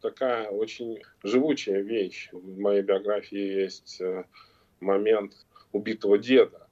такая 0.00 0.50
очень 0.50 1.00
живучая 1.22 1.80
вещь. 1.80 2.28
В 2.32 2.58
моей 2.58 2.82
биографии 2.82 3.62
есть 3.62 4.00
э, 4.00 4.24
момент 4.84 5.34
убитого 5.72 6.18
деда. 6.18 6.64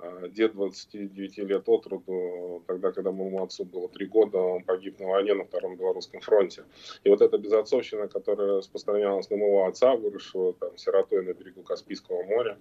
А, 0.00 0.28
дед 0.28 0.52
29 0.52 1.38
лет 1.38 1.68
от 1.68 1.86
роду, 1.88 2.62
тогда, 2.68 2.92
когда 2.92 3.10
моему 3.10 3.42
отцу 3.42 3.64
было 3.64 3.88
три 3.88 4.06
года, 4.06 4.38
он 4.38 4.62
погиб 4.62 5.00
на 5.00 5.08
войне 5.08 5.34
на 5.34 5.44
Втором 5.44 5.76
Белорусском 5.76 6.20
фронте. 6.20 6.64
И 7.02 7.08
вот 7.10 7.20
эта 7.20 7.36
безотцовщина, 7.36 8.06
которая 8.06 8.58
распространялась 8.58 9.28
на 9.28 9.36
моего 9.36 9.66
отца, 9.66 9.96
выросшего 9.96 10.54
там 10.54 10.78
сиротой 10.78 11.24
на 11.24 11.34
берегу 11.34 11.62
Каспийского 11.62 12.22
моря, 12.22 12.58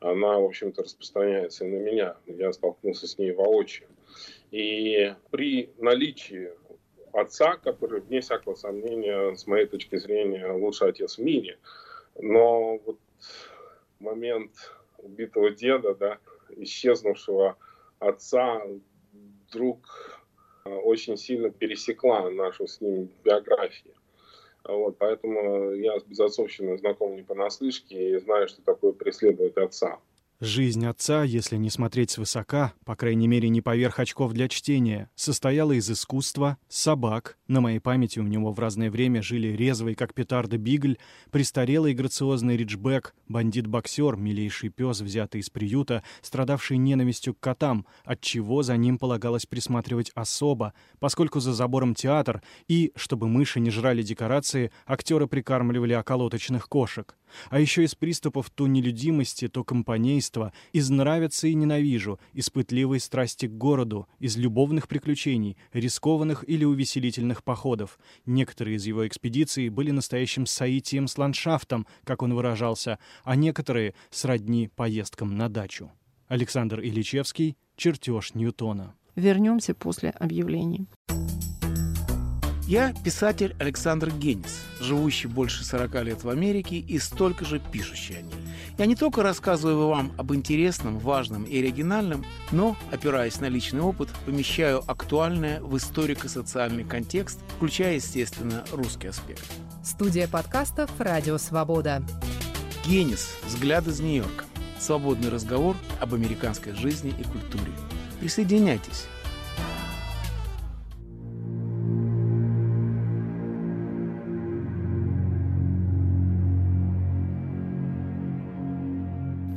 она, 0.00 0.38
в 0.40 0.44
общем-то, 0.44 0.82
распространяется 0.82 1.64
и 1.64 1.68
на 1.68 1.76
меня. 1.76 2.16
Я 2.26 2.52
столкнулся 2.52 3.06
с 3.06 3.16
ней 3.16 3.30
воочию. 3.30 3.88
И 4.50 5.14
при 5.30 5.70
наличии 5.78 6.50
отца, 7.12 7.58
который, 7.58 8.00
вне 8.00 8.20
всякого 8.20 8.56
сомнения, 8.56 9.36
с 9.36 9.46
моей 9.46 9.66
точки 9.66 9.96
зрения, 9.96 10.50
лучший 10.50 10.88
отец 10.88 11.18
в 11.18 11.22
мире, 11.22 11.58
но 12.20 12.78
вот 12.78 12.98
момент 14.02 14.52
убитого 14.98 15.50
деда, 15.50 15.94
да, 15.94 16.18
исчезнувшего 16.56 17.56
отца, 17.98 18.62
вдруг 19.48 20.20
э, 20.64 20.70
очень 20.70 21.16
сильно 21.16 21.50
пересекла 21.50 22.30
нашу 22.30 22.66
с 22.66 22.80
ним 22.80 23.08
биографию. 23.24 23.94
Вот, 24.64 24.96
поэтому 24.98 25.72
я 25.72 25.98
с 25.98 26.04
безотцовщиной 26.04 26.78
знаком 26.78 27.16
не 27.16 27.22
понаслышке 27.22 28.12
и 28.12 28.18
знаю, 28.18 28.48
что 28.48 28.62
такое 28.62 28.92
преследовать 28.92 29.56
отца. 29.56 29.98
Жизнь 30.44 30.84
отца, 30.86 31.22
если 31.22 31.56
не 31.56 31.70
смотреть 31.70 32.10
свысока, 32.10 32.72
по 32.84 32.96
крайней 32.96 33.28
мере 33.28 33.48
не 33.48 33.60
поверх 33.60 34.00
очков 34.00 34.32
для 34.32 34.48
чтения, 34.48 35.08
состояла 35.14 35.70
из 35.70 35.88
искусства, 35.88 36.58
собак, 36.68 37.38
на 37.46 37.60
моей 37.60 37.78
памяти 37.78 38.18
у 38.18 38.24
него 38.24 38.50
в 38.50 38.58
разное 38.58 38.90
время 38.90 39.22
жили 39.22 39.56
резвый, 39.56 39.94
как 39.94 40.14
петарда, 40.14 40.58
бигль, 40.58 40.98
престарелый 41.30 41.94
грациозный 41.94 42.56
риджбек, 42.56 43.14
бандит-боксер, 43.28 44.16
милейший 44.16 44.70
пес, 44.70 45.00
взятый 45.00 45.42
из 45.42 45.48
приюта, 45.48 46.02
страдавший 46.22 46.76
ненавистью 46.76 47.34
к 47.34 47.38
котам, 47.38 47.86
от 48.04 48.20
чего 48.20 48.64
за 48.64 48.76
ним 48.76 48.98
полагалось 48.98 49.46
присматривать 49.46 50.10
особо, 50.16 50.74
поскольку 50.98 51.38
за 51.38 51.52
забором 51.52 51.94
театр, 51.94 52.42
и, 52.66 52.90
чтобы 52.96 53.28
мыши 53.28 53.60
не 53.60 53.70
жрали 53.70 54.02
декорации, 54.02 54.72
актеры 54.86 55.28
прикармливали 55.28 55.94
околоточных 55.94 56.68
кошек. 56.68 57.16
А 57.50 57.60
еще 57.60 57.84
из 57.84 57.94
приступов 57.94 58.50
то 58.50 58.66
нелюдимости, 58.66 59.48
то 59.48 59.64
компанейства, 59.64 60.52
из 60.72 60.90
нравится 60.90 61.48
и 61.48 61.54
ненавижу, 61.54 62.18
из 62.32 62.50
пытливой 62.50 63.00
страсти 63.00 63.46
к 63.46 63.52
городу, 63.52 64.08
из 64.18 64.36
любовных 64.36 64.88
приключений, 64.88 65.56
рискованных 65.72 66.44
или 66.48 66.64
увеселительных 66.64 67.44
походов. 67.44 67.98
Некоторые 68.26 68.76
из 68.76 68.86
его 68.86 69.06
экспедиций 69.06 69.68
были 69.68 69.90
настоящим 69.90 70.46
соитием 70.46 71.08
с 71.08 71.18
ландшафтом, 71.18 71.86
как 72.04 72.22
он 72.22 72.34
выражался, 72.34 72.98
а 73.24 73.36
некоторые— 73.36 73.94
сродни 74.10 74.68
поездкам 74.68 75.36
на 75.36 75.48
дачу. 75.48 75.90
Александр 76.28 76.80
Ильичевский, 76.80 77.56
«Чертеж 77.76 78.34
Ньютона». 78.34 78.94
Вернемся 79.16 79.74
после 79.74 80.10
объявлений. 80.10 80.86
Я 82.72 82.94
писатель 83.04 83.54
Александр 83.58 84.10
Генис, 84.10 84.62
живущий 84.80 85.28
больше 85.28 85.62
40 85.62 86.04
лет 86.04 86.24
в 86.24 86.30
Америке 86.30 86.76
и 86.76 86.98
столько 86.98 87.44
же 87.44 87.60
пишущий 87.60 88.16
о 88.16 88.22
ней. 88.22 88.32
Я 88.78 88.86
не 88.86 88.96
только 88.96 89.22
рассказываю 89.22 89.88
вам 89.88 90.10
об 90.16 90.32
интересном, 90.32 90.98
важном 90.98 91.44
и 91.44 91.58
оригинальном, 91.58 92.24
но, 92.50 92.74
опираясь 92.90 93.40
на 93.40 93.50
личный 93.50 93.82
опыт, 93.82 94.08
помещаю 94.24 94.82
актуальное 94.90 95.60
в 95.60 95.76
историко-социальный 95.76 96.84
контекст, 96.84 97.40
включая, 97.56 97.96
естественно, 97.96 98.64
русский 98.72 99.08
аспект. 99.08 99.44
Студия 99.84 100.26
подкастов 100.26 100.90
«Радио 100.98 101.36
Свобода». 101.36 102.02
Генис. 102.86 103.36
Взгляд 103.44 103.86
из 103.86 104.00
Нью-Йорка. 104.00 104.46
Свободный 104.80 105.28
разговор 105.28 105.76
об 106.00 106.14
американской 106.14 106.72
жизни 106.72 107.12
и 107.18 107.22
культуре. 107.22 107.70
Присоединяйтесь. 108.18 109.08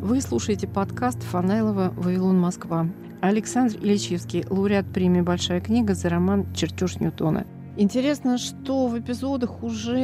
Вы 0.06 0.22
слушаете 0.22 0.68
подкаст 0.68 1.24
Фанайлова 1.24 1.92
«Вавилон, 1.98 2.40
Москва». 2.40 2.88
Александр 3.22 3.78
Ильичевский, 3.78 4.46
лауреат 4.48 4.86
премии 4.94 5.22
«Большая 5.22 5.62
книга» 5.62 5.96
за 5.96 6.10
роман 6.10 6.46
«Чертеж 6.54 7.00
Ньютона». 7.00 7.48
Интересно, 7.76 8.38
что 8.38 8.86
в 8.86 9.00
эпизодах 9.00 9.64
уже 9.64 9.98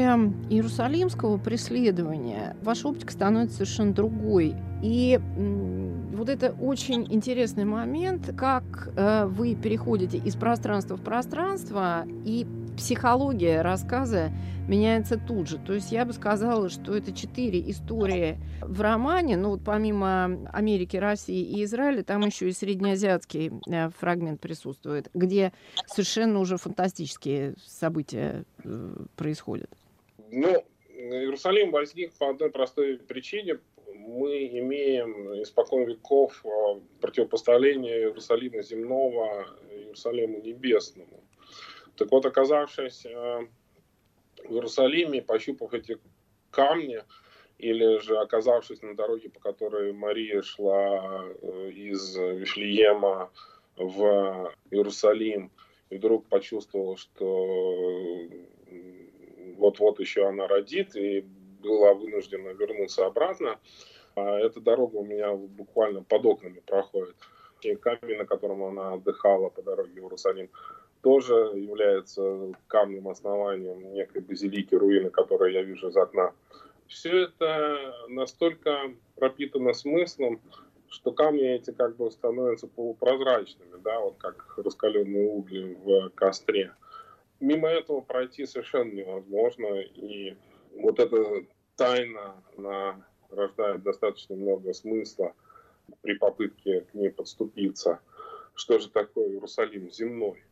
Иерусалимского 0.49 1.37
преследования 1.37 2.55
ваша 2.63 2.87
оптика 2.87 3.13
становится 3.13 3.57
совершенно 3.57 3.93
другой. 3.93 4.55
И 4.81 5.19
вот 6.15 6.29
это 6.29 6.55
очень 6.59 7.05
интересный 7.13 7.65
момент, 7.65 8.33
как 8.35 8.89
э, 8.95 9.27
вы 9.27 9.53
переходите 9.53 10.17
из 10.17 10.35
пространства 10.35 10.97
в 10.97 11.01
пространство 11.01 12.05
и 12.25 12.47
психология 12.77 13.61
рассказа 13.61 14.31
меняется 14.67 15.17
тут 15.17 15.47
же. 15.47 15.57
То 15.57 15.73
есть 15.73 15.91
я 15.91 16.05
бы 16.05 16.13
сказала, 16.13 16.69
что 16.69 16.95
это 16.95 17.11
четыре 17.11 17.59
истории 17.69 18.37
в 18.61 18.81
романе. 18.81 19.37
Ну 19.37 19.49
вот 19.51 19.61
помимо 19.65 20.47
Америки, 20.51 20.97
России 20.97 21.41
и 21.41 21.63
Израиля, 21.63 22.03
там 22.03 22.21
еще 22.21 22.49
и 22.49 22.51
среднеазиатский 22.51 23.51
э, 23.69 23.89
фрагмент 23.89 24.39
присутствует, 24.39 25.09
где 25.13 25.51
совершенно 25.87 26.39
уже 26.39 26.57
фантастические 26.57 27.55
события 27.65 28.45
э, 28.63 28.95
происходят. 29.15 29.69
Ну, 30.31 30.63
Иерусалим 30.95 31.71
возник 31.71 32.13
по 32.13 32.29
одной 32.29 32.51
простой 32.51 32.97
причине. 32.97 33.59
Мы 33.93 34.47
имеем 34.59 35.41
испокон 35.41 35.83
веков 35.83 36.43
э, 36.45 36.49
противопоставление 37.01 37.99
Иерусалима 37.99 38.61
земного 38.61 39.47
Иерусалиму 39.69 40.39
небесному. 40.41 41.21
Так 42.01 42.11
вот, 42.11 42.25
оказавшись 42.25 43.05
э, 43.05 43.47
в 44.43 44.51
Иерусалиме, 44.51 45.21
пощупав 45.21 45.71
эти 45.75 45.99
камни, 46.49 46.99
или 47.59 47.99
же 47.99 48.17
оказавшись 48.17 48.81
на 48.81 48.95
дороге, 48.95 49.29
по 49.29 49.39
которой 49.39 49.93
Мария 49.93 50.41
шла 50.41 51.25
э, 51.25 51.69
из 51.69 52.15
Вифлеема 52.17 53.29
в 53.75 54.51
Иерусалим, 54.71 55.51
и 55.91 55.97
вдруг 55.97 56.25
почувствовала, 56.25 56.97
что 56.97 58.27
вот-вот 59.57 59.99
еще 59.99 60.27
она 60.27 60.47
родит, 60.47 60.95
и 60.95 61.21
была 61.61 61.93
вынуждена 61.93 62.49
вернуться 62.49 63.05
обратно. 63.05 63.59
А 64.15 64.39
эта 64.39 64.59
дорога 64.59 64.95
у 64.95 65.05
меня 65.05 65.35
буквально 65.35 66.01
под 66.01 66.25
окнами 66.25 66.61
проходит. 66.61 67.15
И 67.61 67.75
камень, 67.75 68.17
на 68.17 68.25
котором 68.25 68.63
она 68.63 68.93
отдыхала 68.93 69.49
по 69.49 69.61
дороге 69.61 70.01
в 70.01 70.05
Иерусалим, 70.05 70.49
тоже 71.01 71.33
является 71.33 72.53
камнем 72.67 73.07
основанием 73.07 73.93
некой 73.93 74.21
базилики, 74.21 74.75
руины, 74.75 75.09
которые 75.09 75.53
я 75.53 75.63
вижу 75.63 75.89
из 75.89 75.97
окна. 75.97 76.33
Все 76.87 77.23
это 77.23 77.93
настолько 78.09 78.93
пропитано 79.15 79.73
смыслом, 79.73 80.41
что 80.89 81.11
камни 81.11 81.55
эти 81.55 81.71
как 81.71 81.95
бы 81.95 82.11
становятся 82.11 82.67
полупрозрачными, 82.67 83.81
да, 83.81 83.99
вот 83.99 84.17
как 84.17 84.53
раскаленные 84.57 85.29
угли 85.29 85.77
в 85.81 86.09
костре. 86.09 86.73
Мимо 87.39 87.69
этого 87.69 88.01
пройти 88.01 88.45
совершенно 88.45 88.91
невозможно, 88.91 89.79
и 89.79 90.35
вот 90.75 90.99
эта 90.99 91.45
тайна, 91.77 92.35
она 92.57 93.03
рождает 93.29 93.83
достаточно 93.83 94.35
много 94.35 94.73
смысла 94.73 95.33
при 96.01 96.15
попытке 96.15 96.81
к 96.81 96.93
ней 96.93 97.09
подступиться. 97.09 97.99
Что 98.53 98.79
же 98.79 98.89
такое 98.89 99.29
Иерусалим 99.29 99.89
земной? 99.89 100.43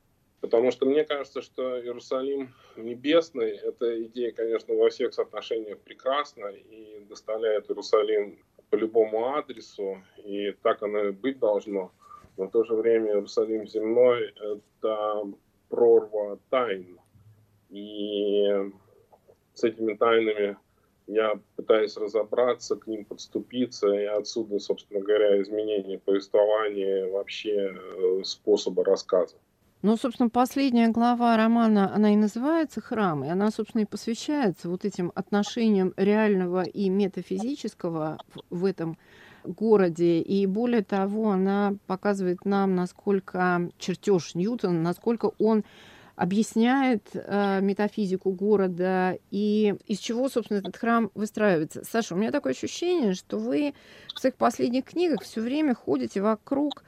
Потому 0.41 0.71
что 0.71 0.85
мне 0.85 1.03
кажется, 1.03 1.41
что 1.41 1.81
Иерусалим 1.81 2.53
небесный, 2.77 3.51
эта 3.51 4.03
идея, 4.05 4.31
конечно, 4.31 4.73
во 4.73 4.89
всех 4.89 5.13
соотношениях 5.13 5.79
прекрасна 5.79 6.47
и 6.47 6.99
доставляет 7.09 7.69
Иерусалим 7.69 8.39
по 8.69 8.75
любому 8.75 9.35
адресу, 9.35 10.01
и 10.17 10.51
так 10.63 10.81
оно 10.81 11.05
и 11.05 11.11
быть 11.11 11.39
должно. 11.39 11.91
Но 12.37 12.45
в 12.45 12.51
то 12.51 12.63
же 12.63 12.73
время 12.73 13.11
Иерусалим 13.11 13.67
земной– 13.67 14.33
это 14.81 15.23
прорва 15.67 16.39
тайн. 16.49 16.99
И 17.69 18.47
с 19.53 19.63
этими 19.63 19.93
тайнами 19.95 20.57
я 21.07 21.39
пытаюсь 21.55 21.97
разобраться, 21.97 22.75
к 22.75 22.87
ним 22.87 23.03
подступиться, 23.03 23.89
и 23.89 24.05
отсюда, 24.05 24.59
собственно 24.59 25.01
говоря, 25.01 25.41
изменение 25.41 25.99
повествования, 25.99 27.07
вообще 27.07 27.73
э, 27.73 28.23
способа 28.23 28.85
рассказа. 28.85 29.35
Ну, 29.81 29.95
собственно, 29.95 30.29
последняя 30.29 30.89
глава 30.89 31.37
романа, 31.37 31.95
она 31.95 32.11
и 32.13 32.17
называется 32.17 32.81
«Храм», 32.81 33.23
и 33.23 33.29
она, 33.29 33.49
собственно, 33.49 33.83
и 33.83 33.85
посвящается 33.85 34.67
вот 34.67 34.83
этим 34.83 35.13
отношениям 35.15 35.93
реального 35.95 36.63
и 36.63 36.89
метафизического 36.89 38.17
в 38.49 38.65
этом 38.65 38.97
городе. 39.45 40.19
И 40.19 40.45
более 40.47 40.83
того, 40.83 41.31
она 41.31 41.75
показывает 41.87 42.43
нам, 42.43 42.75
насколько 42.75 43.71
чертеж 43.77 44.35
Ньютона, 44.35 44.81
насколько 44.81 45.31
он 45.39 45.63
объясняет 46.17 47.07
э, 47.13 47.61
метафизику 47.61 48.33
города 48.33 49.17
и 49.31 49.75
из 49.87 49.99
чего, 49.99 50.27
собственно, 50.27 50.57
этот 50.57 50.75
храм 50.75 51.09
выстраивается. 51.15 51.85
Саша, 51.89 52.15
у 52.15 52.17
меня 52.17 52.31
такое 52.31 52.51
ощущение, 52.51 53.13
что 53.13 53.37
вы 53.37 53.73
в 54.13 54.19
своих 54.19 54.35
последних 54.35 54.83
книгах 54.83 55.23
все 55.23 55.39
время 55.39 55.73
ходите 55.73 56.21
вокруг 56.21 56.83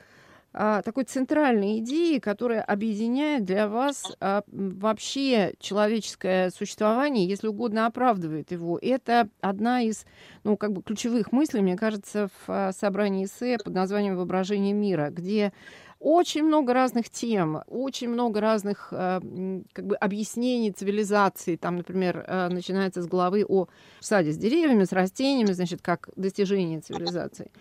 такой 0.54 1.06
центральной 1.06 1.80
идеи, 1.80 2.20
которая 2.20 2.62
объединяет 2.62 3.46
для 3.46 3.70
вас 3.70 4.12
а, 4.20 4.44
вообще 4.48 5.54
человеческое 5.60 6.50
существование, 6.50 7.26
если 7.26 7.48
угодно 7.48 7.86
оправдывает 7.86 8.52
его. 8.52 8.78
Это 8.82 9.30
одна 9.40 9.82
из 9.82 10.06
ну, 10.44 10.58
как 10.58 10.74
бы 10.74 10.84
ключевых 10.84 11.32
мыслей, 11.32 11.62
мне 11.62 11.78
кажется, 11.78 12.28
в 12.28 12.50
а, 12.50 12.74
собрании 12.74 13.26
эссе 13.26 13.58
под 13.64 13.74
названием 13.74 14.18
«Воображение 14.18 14.74
мира», 14.74 15.10
где 15.10 15.54
очень 16.00 16.44
много 16.44 16.74
разных 16.74 17.10
тем, 17.10 17.62
очень 17.68 18.10
много 18.10 18.42
разных 18.42 18.88
как 18.90 19.86
бы 19.86 19.96
объяснений 19.96 20.72
цивилизации. 20.72 21.58
Там, 21.58 21.76
например, 21.76 22.26
начинается 22.50 23.04
с 23.04 23.08
главы 23.08 23.46
о 23.48 23.68
саде 24.00 24.32
с 24.32 24.38
деревьями, 24.38 24.86
с 24.86 24.94
растениями, 24.94 25.52
значит, 25.52 25.84
как 25.84 26.10
достижение 26.16 26.82
цивилизации 26.82 27.52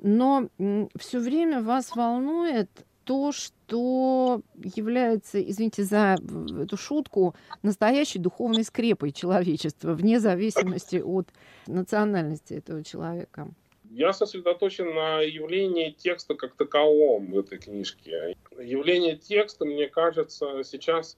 но 0.00 0.48
все 0.98 1.18
время 1.18 1.62
вас 1.62 1.94
волнует 1.94 2.68
то, 3.04 3.32
что 3.32 4.42
является, 4.54 5.40
извините 5.40 5.82
за 5.82 6.16
эту 6.60 6.76
шутку, 6.76 7.34
настоящей 7.62 8.18
духовной 8.18 8.64
скрепой 8.64 9.12
человечества, 9.12 9.94
вне 9.94 10.20
зависимости 10.20 10.96
от 10.96 11.28
национальности 11.66 12.54
этого 12.54 12.84
человека. 12.84 13.48
Я 13.90 14.12
сосредоточен 14.12 14.94
на 14.94 15.22
явлении 15.22 15.90
текста 15.90 16.34
как 16.34 16.54
таковом 16.54 17.32
в 17.32 17.38
этой 17.38 17.58
книжке. 17.58 18.36
Явление 18.58 19.16
текста, 19.16 19.64
мне 19.64 19.88
кажется, 19.88 20.62
сейчас 20.62 21.16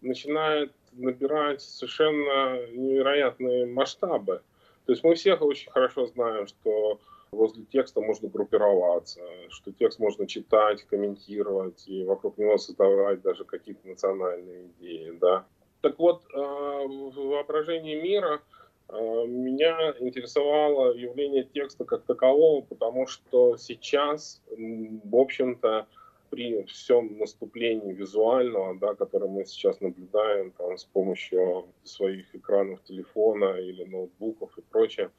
начинает 0.00 0.72
набирать 0.92 1.60
совершенно 1.60 2.66
невероятные 2.68 3.66
масштабы. 3.66 4.40
То 4.86 4.92
есть 4.92 5.04
мы 5.04 5.14
все 5.14 5.34
очень 5.34 5.70
хорошо 5.70 6.06
знаем, 6.06 6.46
что 6.46 6.98
возле 7.30 7.64
текста 7.64 8.00
можно 8.00 8.28
группироваться, 8.28 9.20
что 9.48 9.72
текст 9.72 9.98
можно 9.98 10.26
читать, 10.26 10.84
комментировать 10.84 11.86
и 11.88 12.04
вокруг 12.04 12.38
него 12.38 12.58
создавать 12.58 13.22
даже 13.22 13.44
какие-то 13.44 13.86
национальные 13.88 14.66
идеи, 14.78 15.16
да. 15.20 15.46
Так 15.80 15.98
вот, 15.98 16.22
э, 16.32 16.38
в 16.38 17.14
воображении 17.14 18.00
мира 18.00 18.40
э, 18.88 19.26
меня 19.26 19.94
интересовало 20.00 20.92
явление 20.94 21.44
текста 21.44 21.84
как 21.84 22.02
такового, 22.02 22.62
потому 22.62 23.06
что 23.06 23.56
сейчас, 23.56 24.42
в 24.48 25.16
общем-то, 25.16 25.86
при 26.30 26.64
всем 26.64 27.18
наступлении 27.18 27.92
визуального, 27.92 28.76
да, 28.78 28.94
которое 28.94 29.28
мы 29.28 29.44
сейчас 29.44 29.80
наблюдаем 29.80 30.50
там, 30.52 30.76
с 30.76 30.84
помощью 30.84 31.66
своих 31.84 32.34
экранов 32.34 32.82
телефона 32.82 33.56
или 33.60 33.84
ноутбуков 33.84 34.56
и 34.58 34.62
прочее, 34.62 35.10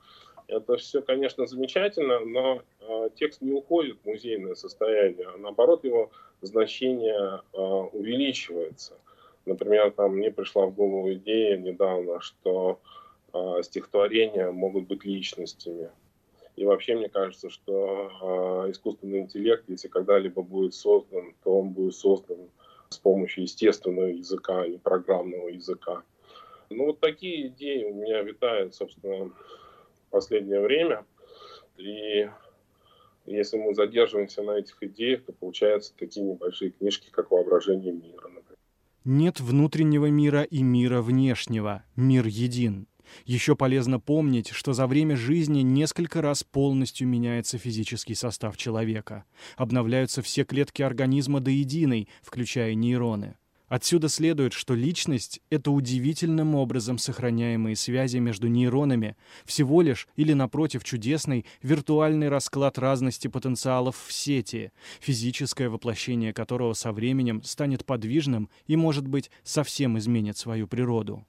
это 0.47 0.77
все, 0.77 1.01
конечно, 1.01 1.45
замечательно, 1.45 2.19
но 2.19 2.61
э, 2.79 3.09
текст 3.15 3.41
не 3.41 3.51
уходит 3.51 3.97
в 4.01 4.05
музейное 4.05 4.55
состояние, 4.55 5.27
а 5.33 5.37
наоборот 5.37 5.83
его 5.83 6.09
значение 6.41 7.41
э, 7.53 7.57
увеличивается. 7.57 8.93
Например, 9.45 9.91
там 9.91 10.15
мне 10.15 10.31
пришла 10.31 10.65
в 10.65 10.75
голову 10.75 11.13
идея 11.13 11.57
недавно, 11.57 12.21
что 12.21 12.79
э, 13.33 13.61
стихотворения 13.63 14.51
могут 14.51 14.87
быть 14.87 15.05
личностями. 15.05 15.89
И 16.55 16.65
вообще 16.65 16.95
мне 16.95 17.09
кажется, 17.09 17.49
что 17.49 18.65
э, 18.65 18.71
искусственный 18.71 19.19
интеллект, 19.19 19.65
если 19.67 19.89
когда-либо 19.89 20.41
будет 20.41 20.73
создан, 20.73 21.35
то 21.43 21.59
он 21.59 21.69
будет 21.69 21.95
создан 21.95 22.49
с 22.89 22.97
помощью 22.97 23.43
естественного 23.43 24.07
языка, 24.07 24.61
а 24.61 24.67
не 24.67 24.77
программного 24.77 25.49
языка. 25.49 26.03
Ну 26.69 26.87
вот 26.87 26.99
такие 26.99 27.47
идеи 27.47 27.83
у 27.83 27.93
меня 27.93 28.21
витают, 28.23 28.75
собственно, 28.75 29.31
последнее 30.09 30.61
время. 30.61 31.05
И 31.77 32.29
если 33.25 33.57
мы 33.57 33.73
задерживаемся 33.75 34.41
на 34.41 34.51
этих 34.51 34.81
идеях, 34.81 35.25
то 35.25 35.33
получаются 35.33 35.93
такие 35.97 36.25
небольшие 36.25 36.71
книжки, 36.71 37.09
как 37.11 37.31
«Воображение 37.31 37.91
мира», 37.91 38.27
например. 38.29 38.57
Нет 39.03 39.39
внутреннего 39.39 40.07
мира 40.07 40.43
и 40.43 40.63
мира 40.63 41.01
внешнего. 41.01 41.83
Мир 41.95 42.25
един. 42.27 42.87
Еще 43.25 43.55
полезно 43.55 43.99
помнить, 43.99 44.49
что 44.49 44.73
за 44.73 44.87
время 44.87 45.15
жизни 45.15 45.61
несколько 45.61 46.21
раз 46.21 46.43
полностью 46.43 47.07
меняется 47.07 47.57
физический 47.57 48.15
состав 48.15 48.57
человека. 48.57 49.25
Обновляются 49.55 50.21
все 50.21 50.43
клетки 50.43 50.81
организма 50.81 51.39
до 51.39 51.51
единой, 51.51 52.09
включая 52.21 52.73
нейроны. 52.75 53.37
Отсюда 53.67 54.07
следует, 54.07 54.53
что 54.53 54.75
личность— 54.75 55.41
это 55.49 55.71
удивительным 55.71 56.55
образом 56.55 56.97
сохраняемые 56.97 57.75
связи 57.75 58.17
между 58.17 58.47
нейронами, 58.47 59.17
всего 59.45 59.81
лишь 59.81 60.07
или, 60.15 60.31
напротив, 60.31 60.85
чудесный 60.85 61.45
виртуальный 61.61 62.29
расклад 62.29 62.77
разности 62.77 63.27
потенциалов 63.27 64.01
в 64.07 64.13
сети, 64.13 64.71
физическое 65.01 65.67
воплощение 65.67 66.31
которого 66.31 66.73
со 66.73 66.93
временем 66.93 67.43
станет 67.43 67.85
подвижным 67.85 68.49
и, 68.67 68.77
может 68.77 69.05
быть, 69.05 69.31
совсем 69.43 69.97
изменит 69.97 70.37
свою 70.37 70.65
природу. 70.65 71.25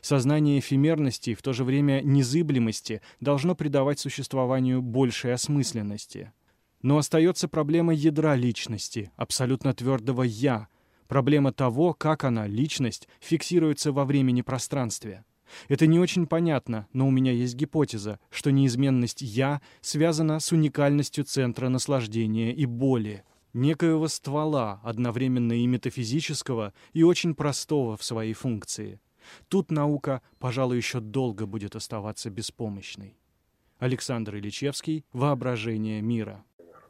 Сознание 0.00 0.58
эфемерности 0.58 1.30
и 1.30 1.34
в 1.34 1.42
то 1.42 1.52
же 1.52 1.62
время 1.62 2.00
незыблемости 2.00 3.02
должно 3.20 3.54
придавать 3.54 4.00
существованию 4.00 4.80
большей 4.80 5.34
осмысленности. 5.34 6.32
Но 6.80 6.96
остается 6.96 7.48
проблема 7.48 7.92
ядра 7.92 8.34
личности, 8.34 9.10
абсолютно 9.16 9.74
твердого 9.74 10.22
«я», 10.22 10.68
Проблема 11.08 11.52
того, 11.52 11.94
как 11.94 12.24
она, 12.24 12.46
личность, 12.46 13.08
фиксируется 13.20 13.92
во 13.92 14.04
времени 14.04 14.42
пространстве. 14.42 15.24
Это 15.68 15.86
не 15.86 15.98
очень 15.98 16.26
понятно, 16.26 16.88
но 16.92 17.06
у 17.06 17.10
меня 17.10 17.32
есть 17.32 17.54
гипотеза, 17.54 18.18
что 18.30 18.50
неизменность 18.50 19.22
«я» 19.22 19.60
связана 19.80 20.40
с 20.40 20.52
уникальностью 20.52 21.24
центра 21.24 21.68
наслаждения 21.68 22.52
и 22.52 22.66
боли, 22.66 23.24
некоего 23.52 24.08
ствола, 24.08 24.80
одновременно 24.82 25.52
и 25.52 25.66
метафизического, 25.66 26.74
и 26.92 27.02
очень 27.02 27.34
простого 27.34 27.96
в 27.96 28.02
своей 28.02 28.34
функции. 28.34 29.00
Тут 29.48 29.70
наука, 29.70 30.22
пожалуй, 30.38 30.76
еще 30.76 31.00
долго 31.00 31.46
будет 31.46 31.76
оставаться 31.76 32.30
беспомощной. 32.30 33.16
Александр 33.78 34.36
Ильичевский 34.36 35.04
«Воображение 35.12 36.00
мира». 36.00 36.44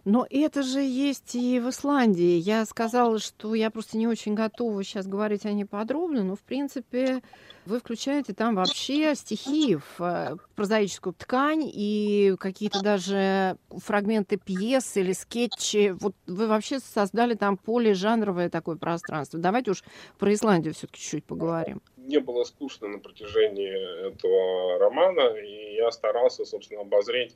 Но 0.06 0.24
это 0.30 0.62
же 0.62 0.78
есть 0.78 1.34
и 1.34 1.58
в 1.58 1.68
Исландии. 1.68 2.38
Я 2.38 2.64
сказала, 2.64 3.18
что 3.18 3.56
я 3.56 3.72
просто 3.72 3.98
не 3.98 4.06
очень 4.06 4.34
готова 4.34 4.84
сейчас 4.84 5.08
говорить 5.08 5.44
о 5.44 5.52
ней 5.52 5.64
подробно, 5.64 6.22
но, 6.22 6.36
в 6.36 6.42
принципе, 6.42 7.24
вы 7.64 7.80
включаете 7.80 8.32
там 8.32 8.54
вообще 8.54 9.16
стихи 9.16 9.74
в 9.74 10.00
э, 10.00 10.36
прозаическую 10.54 11.12
ткань 11.12 11.64
и 11.64 12.36
какие-то 12.38 12.82
даже 12.82 13.56
фрагменты 13.68 14.36
пьес 14.36 14.96
или 14.96 15.10
скетчи. 15.10 15.90
Вот 15.98 16.14
вы 16.28 16.46
вообще 16.46 16.78
создали 16.78 17.34
там 17.34 17.56
поле 17.56 17.92
жанровое 17.92 18.48
такое 18.48 18.76
пространство. 18.76 19.40
Давайте 19.40 19.72
уж 19.72 19.82
про 20.20 20.32
Исландию 20.32 20.72
все-таки 20.72 21.00
чуть-чуть 21.00 21.24
поговорим. 21.24 21.82
Не 21.96 22.20
было 22.20 22.44
скучно 22.44 22.86
на 22.86 23.00
протяжении 23.00 24.06
этого 24.06 24.78
романа, 24.78 25.36
и 25.36 25.74
я 25.74 25.90
старался, 25.90 26.44
собственно, 26.44 26.82
обозреть 26.82 27.34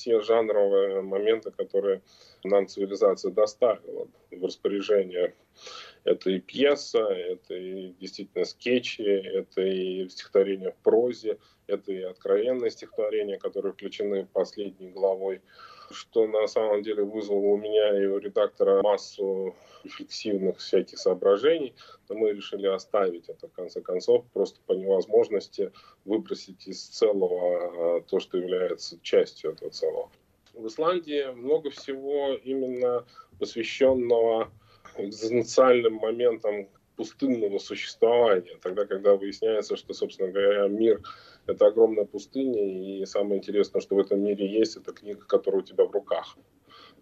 все 0.00 0.20
жанровые 0.22 1.02
моменты, 1.02 1.50
которые 1.50 2.00
нам 2.42 2.66
цивилизация 2.66 3.30
доставила 3.30 4.08
в 4.30 4.44
распоряжение. 4.44 5.34
Это 6.04 6.30
и 6.30 6.40
пьеса, 6.40 7.04
это 7.04 7.54
и 7.54 7.92
действительно 8.00 8.46
скетчи, 8.46 9.02
это 9.02 9.60
и 9.60 10.08
стихотворения 10.08 10.70
в 10.70 10.76
прозе, 10.76 11.38
это 11.66 11.92
и 11.92 12.00
откровенные 12.00 12.70
стихотворения, 12.70 13.38
которые 13.38 13.74
включены 13.74 14.26
последней 14.32 14.88
главой 14.88 15.42
что 15.90 16.26
на 16.26 16.46
самом 16.46 16.82
деле 16.82 17.02
вызвало 17.02 17.46
у 17.46 17.56
меня 17.56 18.02
и 18.02 18.06
у 18.06 18.18
редактора 18.18 18.82
массу 18.82 19.54
рефлексивных 19.84 20.58
всяких 20.58 20.98
соображений, 20.98 21.74
но 22.08 22.16
мы 22.16 22.32
решили 22.32 22.66
оставить 22.66 23.28
это 23.28 23.48
в 23.48 23.52
конце 23.52 23.80
концов, 23.80 24.24
просто 24.32 24.60
по 24.66 24.72
невозможности 24.72 25.72
выбросить 26.04 26.66
из 26.66 26.82
целого 26.86 27.96
а, 27.96 28.00
то, 28.02 28.20
что 28.20 28.38
является 28.38 28.98
частью 29.02 29.52
этого 29.52 29.70
целого. 29.70 30.10
В 30.54 30.66
Исландии 30.66 31.30
много 31.32 31.70
всего 31.70 32.34
именно 32.34 33.04
посвященного 33.38 34.50
экзистенциальным 34.98 35.94
моментам 35.94 36.68
пустынного 37.00 37.56
существования, 37.58 38.58
тогда, 38.62 38.84
когда 38.84 39.16
выясняется, 39.16 39.74
что, 39.74 39.94
собственно 39.94 40.30
говоря, 40.30 40.68
мир— 40.68 41.00
это 41.46 41.68
огромная 41.68 42.04
пустыня, 42.04 42.60
и 42.60 43.06
самое 43.06 43.38
интересное, 43.38 43.80
что 43.80 43.94
в 43.94 44.00
этом 44.00 44.22
мире 44.22 44.46
есть, 44.46 44.76
это 44.76 44.92
книга, 44.92 45.24
которая 45.26 45.62
у 45.62 45.64
тебя 45.64 45.86
в 45.86 45.92
руках. 45.92 46.36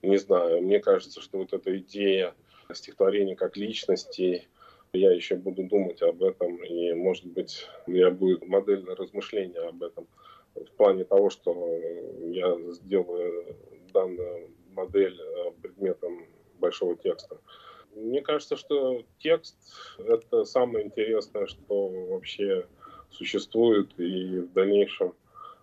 Не 0.03 0.17
знаю, 0.17 0.63
мне 0.63 0.79
кажется, 0.79 1.21
что 1.21 1.39
вот 1.39 1.53
эта 1.53 1.77
идея 1.79 2.37
стихотворения 2.73 3.35
как 3.35 3.57
личности, 3.57 4.47
я 4.93 5.11
еще 5.13 5.35
буду 5.35 5.65
думать 5.65 6.01
об 6.01 6.23
этом, 6.23 6.63
и, 6.63 6.93
может 6.93 7.27
быть, 7.27 7.67
у 7.89 7.91
меня 7.91 8.13
будет 8.13 8.47
модельное 8.47 8.95
размышление 8.95 9.63
об 9.63 9.83
этом 9.83 10.07
в 10.55 10.71
плане 10.77 11.03
того, 11.07 11.29
что 11.29 11.51
я 12.23 12.57
сделаю 12.71 13.57
данную 13.93 14.51
модель 14.75 15.21
э, 15.21 15.51
предметом 15.61 16.25
большого 16.61 16.95
текста. 16.97 17.41
Мне 17.95 18.23
кажется, 18.23 18.57
что 18.57 19.03
текст— 19.19 19.57
это 19.99 20.45
самое 20.45 20.87
интересное, 20.87 21.47
что 21.47 21.89
вообще 22.11 22.67
существует, 23.11 23.91
и 23.99 24.41
в 24.41 24.53
дальнейшем 24.53 25.15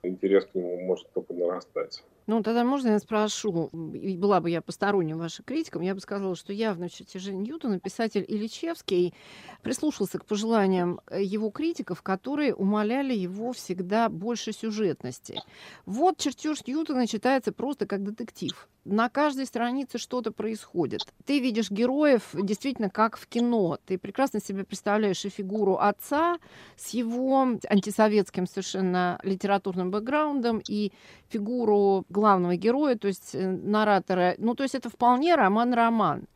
интерес 0.03 0.45
к 0.45 0.55
нему 0.55 0.79
может 0.81 1.09
только 1.11 1.33
нарастать. 1.33 2.03
Ну, 2.27 2.41
тогда 2.41 2.63
можно 2.63 2.89
я 2.89 2.99
спрошу, 2.99 3.69
и 3.93 4.17
была 4.17 4.41
бы 4.41 4.49
я 4.49 4.61
посторонним 4.61 5.19
вашим 5.19 5.45
критиком, 5.45 5.83
я 5.83 5.93
бы 5.93 6.01
сказала, 6.01 6.35
что 6.35 6.53
явно 6.53 6.87
в 6.87 6.91
чертеже 6.91 7.33
Ньютона 7.33 7.79
писатель 7.79 8.25
Ильичевский 8.27 9.13
прислушался 9.61 10.17
к 10.17 10.25
пожеланиям 10.25 11.01
э, 11.07 11.21
его 11.21 11.51
критиков, 11.51 12.01
которые 12.01 12.55
умоляли 12.55 13.13
его 13.13 13.53
всегда 13.53 14.09
больше 14.09 14.53
сюжетности. 14.53 15.39
Вот 15.85 16.17
чертеж 16.17 16.65
Ньютона 16.65 17.05
читается 17.05 17.51
просто 17.51 17.85
как 17.85 18.03
детектив 18.03 18.67
на 18.85 19.09
каждой 19.09 19.47
странице 19.47 19.97
что-то 19.97 20.31
происходит. 20.31 21.01
Ты 21.25 21.39
видишь 21.39 21.71
героев 21.71 22.29
действительно 22.33 22.89
как 22.89 23.17
в 23.17 23.27
кино. 23.27 23.79
Ты 23.85 23.97
прекрасно 23.97 24.39
себе 24.39 24.63
представляешь 24.63 25.25
и 25.25 25.29
фигуру 25.29 25.75
отца 25.75 26.37
с 26.77 26.91
его 26.91 27.57
антисоветским 27.67 28.47
совершенно 28.47 29.19
литературным 29.23 29.91
бэкграундом, 29.91 30.61
и 30.67 30.91
фигуру 31.29 32.05
главного 32.09 32.55
героя, 32.55 32.95
то 32.95 33.07
есть 33.07 33.33
э, 33.33 33.49
наратора. 33.49 34.35
Ну, 34.37 34.53
то 34.55 34.63
есть 34.63 34.75
это 34.75 34.89
вполне 34.89 35.35
роман-роман. 35.35 36.27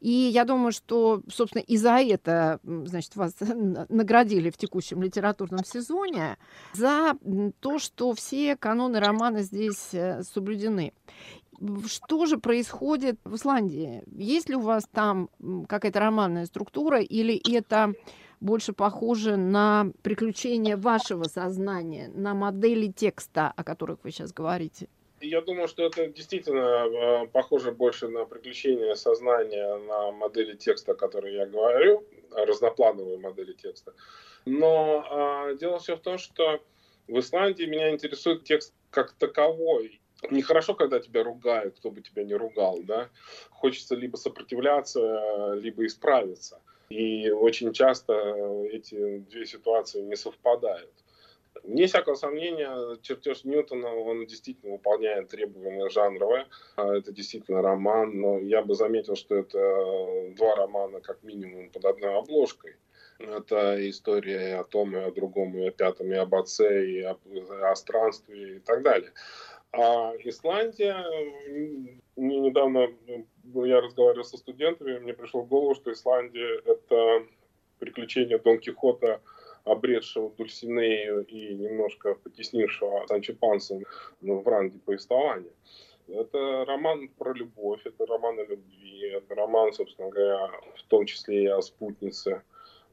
И 0.00 0.10
я 0.10 0.44
думаю, 0.44 0.72
что, 0.72 1.22
собственно, 1.28 1.62
и 1.62 1.76
за 1.76 1.98
это, 2.00 2.60
значит, 2.62 3.16
вас 3.16 3.34
наградили 3.88 4.50
в 4.50 4.56
текущем 4.56 5.02
литературном 5.02 5.64
сезоне, 5.64 6.38
за 6.74 7.16
то, 7.60 7.78
что 7.78 8.12
все 8.14 8.56
каноны 8.56 9.00
романа 9.00 9.42
здесь 9.42 9.88
э, 9.92 10.22
соблюдены. 10.22 10.92
Что 11.86 12.26
же 12.26 12.38
происходит 12.38 13.18
в 13.24 13.36
Исландии? 13.36 14.02
Есть 14.12 14.48
ли 14.48 14.56
у 14.56 14.60
вас 14.60 14.84
там 14.92 15.28
какая-то 15.68 16.00
романная 16.00 16.46
структура 16.46 17.00
или 17.00 17.40
это 17.54 17.94
больше 18.40 18.72
похоже 18.72 19.36
на 19.36 19.90
приключения 20.02 20.76
вашего 20.76 21.24
сознания, 21.24 22.10
на 22.14 22.34
модели 22.34 22.88
текста, 22.88 23.52
о 23.56 23.64
которых 23.64 23.98
вы 24.02 24.10
сейчас 24.10 24.32
говорите? 24.32 24.88
Я 25.20 25.40
думаю, 25.40 25.66
что 25.66 25.84
это 25.84 26.08
действительно 26.08 27.24
э, 27.24 27.26
похоже 27.28 27.72
больше 27.72 28.08
на 28.08 28.26
приключения 28.26 28.94
сознания, 28.94 29.76
на 29.78 30.12
модели 30.12 30.54
текста, 30.54 30.92
о 30.92 30.94
которой 30.94 31.34
я 31.34 31.46
говорю, 31.46 32.04
разноплановые 32.32 33.18
модели 33.18 33.54
текста. 33.54 33.94
Но 34.44 35.48
э, 35.48 35.56
дело 35.56 35.78
все 35.78 35.96
в 35.96 36.00
том, 36.00 36.18
что 36.18 36.60
в 37.08 37.18
Исландии 37.18 37.64
меня 37.64 37.90
интересует 37.90 38.44
текст 38.44 38.74
как 38.90 39.12
таковой. 39.12 40.00
Нехорошо, 40.30 40.74
когда 40.74 40.98
тебя 40.98 41.22
ругают, 41.22 41.76
кто 41.78 41.90
бы 41.90 42.00
тебя 42.00 42.24
не 42.24 42.34
ругал, 42.34 42.80
да. 42.82 43.10
Хочется 43.50 43.94
либо 43.94 44.16
сопротивляться, 44.16 45.52
либо 45.54 45.84
исправиться. 45.86 46.60
И 46.88 47.30
очень 47.30 47.72
часто 47.72 48.14
эти 48.70 49.18
две 49.18 49.44
ситуации 49.46 50.00
не 50.00 50.16
совпадают. 50.16 50.92
Вне 51.62 51.86
всякого 51.86 52.14
сомнения, 52.14 52.96
чертеж 53.02 53.44
Ньютона, 53.44 53.88
он 53.88 54.26
действительно 54.26 54.72
выполняет 54.72 55.28
требования 55.28 55.88
жанровые. 55.88 56.46
А, 56.76 56.96
это 56.96 57.12
действительно 57.12 57.62
роман, 57.62 58.20
но 58.20 58.38
я 58.38 58.62
бы 58.62 58.74
заметил, 58.74 59.16
что 59.16 59.36
это 59.36 60.34
два 60.36 60.54
романа 60.54 61.00
как 61.00 61.22
минимум 61.22 61.70
под 61.70 61.84
одной 61.84 62.18
обложкой. 62.18 62.76
Это 63.18 63.88
история 63.88 64.56
о 64.56 64.64
том, 64.64 64.94
и 64.94 65.00
о 65.00 65.10
другом, 65.10 65.56
и 65.56 65.66
о 65.66 65.70
пятом, 65.70 66.12
и 66.12 66.16
об 66.16 66.34
отце, 66.34 66.86
и 66.86 67.00
о, 67.00 67.16
о 67.62 67.74
странстве, 67.74 68.56
и 68.56 68.58
так 68.60 68.82
далее. 68.82 69.12
А 69.72 70.12
Исландия, 70.24 71.04
недавно 72.16 72.88
ну, 73.44 73.64
я 73.64 73.80
разговаривал 73.80 74.24
со 74.24 74.36
студентами, 74.36 74.98
мне 74.98 75.12
пришло 75.12 75.42
в 75.42 75.48
голову, 75.48 75.74
что 75.74 75.92
Исландия– 75.92 76.60
это 76.64 77.26
приключение 77.78 78.38
Дон 78.38 78.58
Кихота, 78.58 79.20
обретшего 79.64 80.30
Дульсинею 80.30 81.26
и 81.26 81.54
немножко 81.54 82.14
потеснившего 82.14 83.04
Санчо 83.08 83.34
Панса 83.34 83.80
ну, 84.20 84.38
в 84.38 84.46
ранге 84.46 84.78
повествования. 84.78 85.52
Это 86.08 86.64
роман 86.64 87.08
про 87.08 87.32
любовь, 87.34 87.80
это 87.84 88.06
роман 88.06 88.38
о 88.38 88.44
любви, 88.44 89.08
это 89.08 89.34
роман, 89.34 89.72
собственно 89.72 90.08
говоря, 90.08 90.52
в 90.76 90.82
том 90.84 91.04
числе 91.04 91.44
и 91.44 91.48
о 91.48 91.60
спутнице 91.60 92.42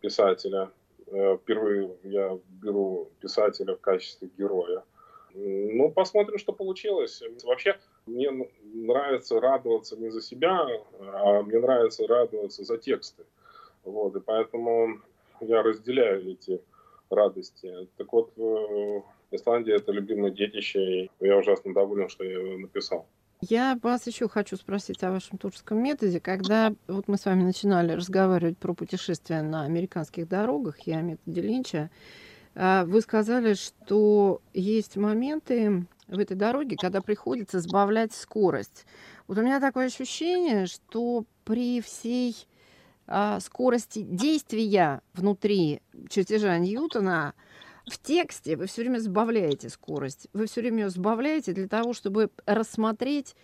писателя. 0.01 0.71
Э, 1.07 1.37
впервые 1.37 1.95
я 2.03 2.39
беру 2.47 3.11
писателя 3.19 3.75
в 3.75 3.81
качестве 3.81 4.29
героя. 4.35 4.83
Ну, 5.33 5.89
посмотрим, 5.91 6.37
что 6.37 6.53
получилось. 6.53 7.23
Вообще, 7.43 7.79
мне 8.05 8.29
нравится 8.63 9.39
радоваться 9.39 9.97
не 9.97 10.09
за 10.09 10.21
себя, 10.21 10.65
а 10.99 11.41
мне 11.41 11.59
нравится 11.59 12.07
радоваться 12.07 12.63
за 12.63 12.77
тексты. 12.77 13.23
Вот, 13.83 14.15
и 14.15 14.19
поэтому 14.19 14.99
я 15.41 15.63
разделяю 15.63 16.31
эти 16.31 16.61
радости. 17.09 17.87
Так 17.97 18.13
вот, 18.13 18.31
э, 18.37 19.01
Исландия– 19.31 19.75
это 19.75 19.91
любимое 19.91 20.31
детище, 20.31 21.05
и 21.05 21.11
я 21.19 21.37
ужасно 21.37 21.73
доволен, 21.73 22.09
что 22.09 22.23
я 22.23 22.39
его 22.39 22.57
написал. 22.59 23.07
Я 23.41 23.77
вас 23.81 24.07
еще 24.07 24.29
хочу 24.29 24.55
спросить 24.55 25.03
о 25.03 25.11
вашем 25.11 25.37
творческом 25.37 25.83
методе. 25.83 26.21
Когда 26.21 26.73
вот 26.87 27.09
мы 27.09 27.17
с 27.17 27.25
вами 27.25 27.43
начинали 27.43 27.91
разговаривать 27.91 28.57
про 28.57 28.73
путешествия 28.73 29.41
на 29.41 29.63
американских 29.63 30.29
дорогах, 30.29 30.79
я 30.81 30.99
о 30.99 31.01
методе 31.01 31.41
Линча, 31.41 31.89
вы 32.55 33.01
сказали, 33.01 33.55
что 33.55 34.41
есть 34.53 34.95
моменты 34.95 35.87
в 36.07 36.19
этой 36.19 36.35
дороге, 36.35 36.75
когда 36.79 37.01
приходится 37.01 37.59
сбавлять 37.59 38.13
скорость. 38.13 38.85
Вот 39.27 39.37
у 39.37 39.41
меня 39.41 39.59
такое 39.59 39.87
ощущение, 39.87 40.67
что 40.67 41.25
при 41.45 41.81
всей 41.81 42.35
а, 43.07 43.39
скорости 43.39 44.01
действия 44.01 45.01
внутри 45.13 45.81
чертежа 46.09 46.57
Ньютона 46.57 47.33
в 47.89 47.97
тексте 47.99 48.55
вы 48.55 48.67
все 48.67 48.81
время 48.81 48.99
сбавляете 48.99 49.69
скорость. 49.69 50.27
Вы 50.33 50.45
все 50.45 50.61
время 50.61 50.83
ее 50.83 50.89
сбавляете 50.89 51.53
для 51.53 51.67
того, 51.67 51.93
чтобы 51.93 52.29
рассмотреть 52.45 53.35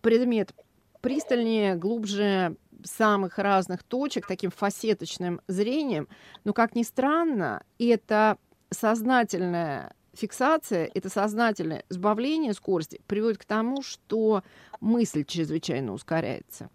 предмет 0.00 0.54
пристальнее, 1.00 1.76
глубже 1.76 2.56
самых 2.82 3.38
разных 3.38 3.82
точек, 3.84 4.26
таким 4.26 4.50
фасеточным 4.50 5.40
зрением. 5.46 6.08
Но, 6.44 6.52
как 6.52 6.74
ни 6.74 6.82
странно, 6.82 7.62
это 7.78 8.38
сознательная 8.70 9.94
фиксация, 10.14 10.90
это 10.94 11.08
сознательное 11.08 11.84
сбавление 11.88 12.54
скорости 12.54 13.00
приводит 13.06 13.38
к 13.38 13.44
тому, 13.44 13.82
что 13.82 14.42
мысль 14.80 15.24
чрезвычайно 15.24 15.92
ускоряется. 15.92 16.70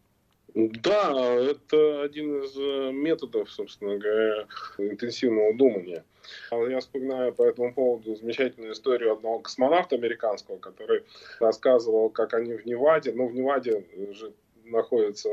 Да, 0.54 1.14
это 1.36 2.02
один 2.04 2.44
из 2.44 2.58
э, 2.58 2.92
методов, 2.92 3.50
собственно 3.50 3.98
говоря, 3.98 4.48
интенсивного 4.78 5.54
думания. 5.54 6.04
Я 6.52 6.80
вспоминаю 6.82 7.34
по 7.34 7.44
этому 7.44 7.74
поводу 7.74 8.16
замечательную 8.16 8.74
историю 8.74 9.14
одного 9.14 9.40
космонавта 9.40 9.96
американского, 9.96 10.58
который 10.58 11.04
рассказывал, 11.40 12.10
как 12.10 12.34
они 12.34 12.54
в 12.54 12.66
Неваде, 12.66 13.14
ну, 13.14 13.28
в 13.28 13.34
Неваде 13.34 13.86
же 14.12 14.34
находится 14.66 15.30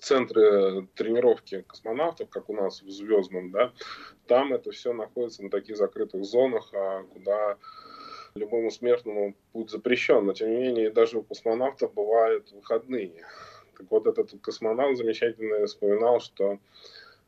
центры 0.00 0.86
тренировки 0.94 1.62
космонавтов, 1.62 2.28
как 2.28 2.48
у 2.48 2.54
нас 2.54 2.82
в 2.82 2.90
Звездном, 2.90 3.50
да, 3.50 3.72
там 4.26 4.52
это 4.52 4.70
все 4.70 4.92
находится 4.92 5.42
на 5.42 5.50
таких 5.50 5.76
закрытых 5.76 6.24
зонах, 6.24 6.70
а 6.72 7.02
куда 7.04 7.58
любому 8.34 8.70
смертному 8.70 9.34
путь 9.52 9.70
запрещен. 9.70 10.24
Но 10.24 10.32
тем 10.32 10.50
не 10.50 10.58
менее, 10.58 10.90
даже 10.90 11.18
у 11.18 11.22
космонавтов 11.22 11.92
бывают 11.92 12.50
выходные. 12.52 13.26
Так 13.76 13.90
вот, 13.90 14.06
этот 14.06 14.32
космонавт 14.40 14.96
замечательно 14.96 15.66
вспоминал, 15.66 16.20
что 16.20 16.58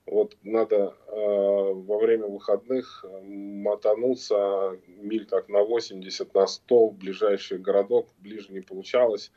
Вот 0.07 0.37
надо 0.43 0.95
э, 1.07 1.13
во 1.15 1.99
время 1.99 2.27
выходных 2.27 3.05
мотануться 3.23 4.79
миль 4.87 5.25
так 5.25 5.49
на 5.49 5.63
80, 5.63 6.35
на 6.35 6.47
100 6.47 6.89
в 6.89 6.95
ближайший 6.95 7.59
городок, 7.59 8.09
ближе 8.19 8.53
не 8.53 8.61
получалось, 8.61 9.33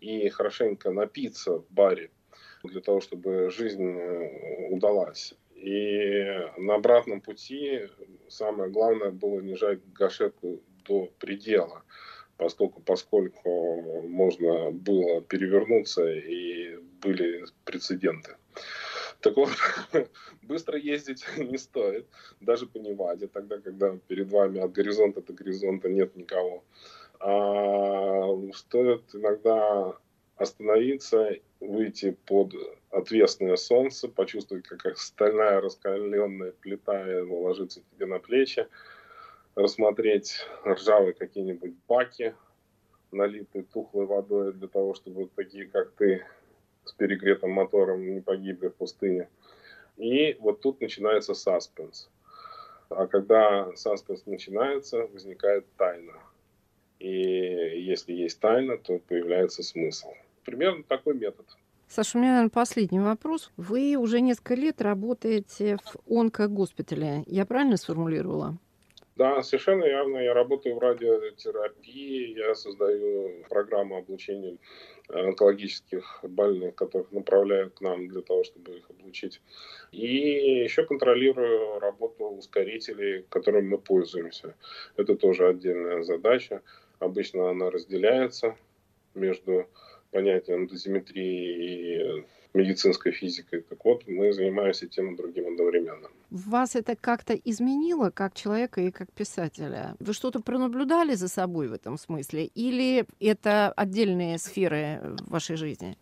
и 0.00 0.28
хорошенько 0.28 0.92
напиться 0.92 1.58
в 1.58 1.70
баре 1.70 2.10
для 2.64 2.80
того, 2.80 3.00
чтобы 3.00 3.50
жизнь 3.50 3.98
удалась. 4.70 5.34
И 5.54 6.24
на 6.58 6.74
обратном 6.74 7.20
пути 7.20 7.88
самое 8.28 8.70
главное 8.70 9.10
было 9.10 9.40
не 9.40 9.54
жать 9.54 9.80
гашетку 9.92 10.60
до 10.84 11.08
предела, 11.18 11.82
поскольку, 12.36 12.80
поскольку 12.82 14.02
можно 14.02 14.70
было 14.70 15.22
перевернуться 15.22 16.10
и 16.10 16.76
были 17.00 17.44
прецеденты. 17.64 18.36
Так 19.20 19.36
вот, 19.36 19.50
быстро 20.42 20.78
ездить 20.78 21.24
не 21.36 21.58
стоит, 21.58 22.06
даже 22.40 22.66
по 22.66 22.78
Неваде, 22.78 23.28
тогда, 23.28 23.58
когда 23.58 23.96
перед 24.08 24.30
вами 24.30 24.60
от 24.60 24.72
горизонта 24.72 25.22
до 25.22 25.32
горизонта 25.32 25.88
нет 25.88 26.16
никого. 26.16 26.64
А 27.20 28.26
стоит 28.52 29.14
иногда 29.14 29.96
остановиться, 30.36 31.36
выйти 31.68 32.16
под 32.26 32.54
отвесное 32.90 33.56
солнце, 33.56 34.08
почувствовать, 34.08 34.66
как 34.66 34.96
стальная 34.98 35.60
раскаленная 35.60 36.52
плита 36.52 37.04
ложится 37.24 37.82
тебе 37.92 38.06
на 38.06 38.18
плечи, 38.18 38.66
рассмотреть 39.54 40.46
ржавые 40.64 41.12
какие-нибудь 41.14 41.74
баки, 41.88 42.34
налитые 43.10 43.64
тухлой 43.64 44.06
водой 44.06 44.52
для 44.52 44.68
того, 44.68 44.94
чтобы 44.94 45.28
такие, 45.34 45.66
как 45.66 45.92
ты, 45.92 46.24
с 46.84 46.92
перегретым 46.92 47.50
мотором 47.50 48.14
не 48.14 48.20
погибли 48.20 48.68
в 48.68 48.74
пустыне. 48.74 49.28
И 49.96 50.36
вот 50.40 50.60
тут 50.60 50.80
начинается 50.80 51.34
саспенс. 51.34 52.08
А 52.88 53.06
когда 53.06 53.74
саспенс 53.76 54.26
начинается, 54.26 55.06
возникает 55.06 55.64
тайна. 55.76 56.14
И 56.98 57.08
если 57.08 58.12
есть 58.12 58.40
тайна, 58.40 58.78
то 58.78 58.98
появляется 58.98 59.62
смысл. 59.62 60.12
Примерно 60.44 60.82
такой 60.84 61.14
метод. 61.14 61.46
Саша, 61.88 62.16
у 62.16 62.20
меня, 62.20 62.30
наверное, 62.30 62.50
последний 62.50 63.00
вопрос. 63.00 63.50
Вы 63.56 63.96
уже 63.96 64.20
несколько 64.20 64.54
лет 64.54 64.80
работаете 64.80 65.76
в 65.76 66.12
онкогоспитале. 66.12 67.22
Я 67.26 67.44
правильно 67.44 67.76
сформулировала? 67.76 68.56
Да, 69.16 69.42
совершенно 69.42 69.84
явно. 69.84 70.16
Я 70.16 70.32
работаю 70.32 70.76
в 70.76 70.78
радиотерапии, 70.78 72.38
я 72.38 72.54
создаю 72.54 73.44
программу 73.50 73.98
обучения 73.98 74.56
онкологических 75.08 76.20
больных, 76.22 76.74
которых 76.74 77.12
направляют 77.12 77.74
к 77.74 77.80
нам 77.82 78.08
для 78.08 78.22
того, 78.22 78.42
чтобы 78.42 78.78
их 78.78 78.88
облучить. 78.88 79.42
И 79.90 80.62
еще 80.62 80.86
контролирую 80.86 81.78
работу 81.78 82.24
ускорителей, 82.24 83.26
которыми 83.28 83.68
мы 83.68 83.78
пользуемся. 83.78 84.54
Это 84.96 85.14
тоже 85.14 85.46
отдельная 85.46 86.02
задача. 86.02 86.62
Обычно 86.98 87.50
она 87.50 87.70
разделяется 87.70 88.56
между 89.14 89.66
понятием 90.12 90.68
дозиметрии 90.68 92.20
и 92.20 92.24
медицинской 92.54 93.12
физикой. 93.12 93.62
Так 93.62 93.84
вот, 93.84 94.06
мы 94.06 94.32
занимаемся 94.32 94.86
тем 94.86 95.14
и 95.14 95.16
другим 95.16 95.48
одновременно. 95.48 96.08
Вас 96.30 96.76
это 96.76 96.94
как-то 96.94 97.34
изменило 97.34 98.10
как 98.10 98.34
человека 98.34 98.80
и 98.82 98.90
как 98.90 99.10
писателя? 99.12 99.96
Вы 99.98 100.12
что-то 100.12 100.40
пронаблюдали 100.40 101.14
за 101.14 101.28
собой 101.28 101.68
в 101.68 101.72
этом 101.72 101.96
смысле? 101.96 102.44
Или 102.44 103.06
это 103.20 103.72
отдельные 103.72 104.38
сферы 104.38 105.00
в 105.02 105.30
вашей 105.30 105.56
жизни? 105.56 105.96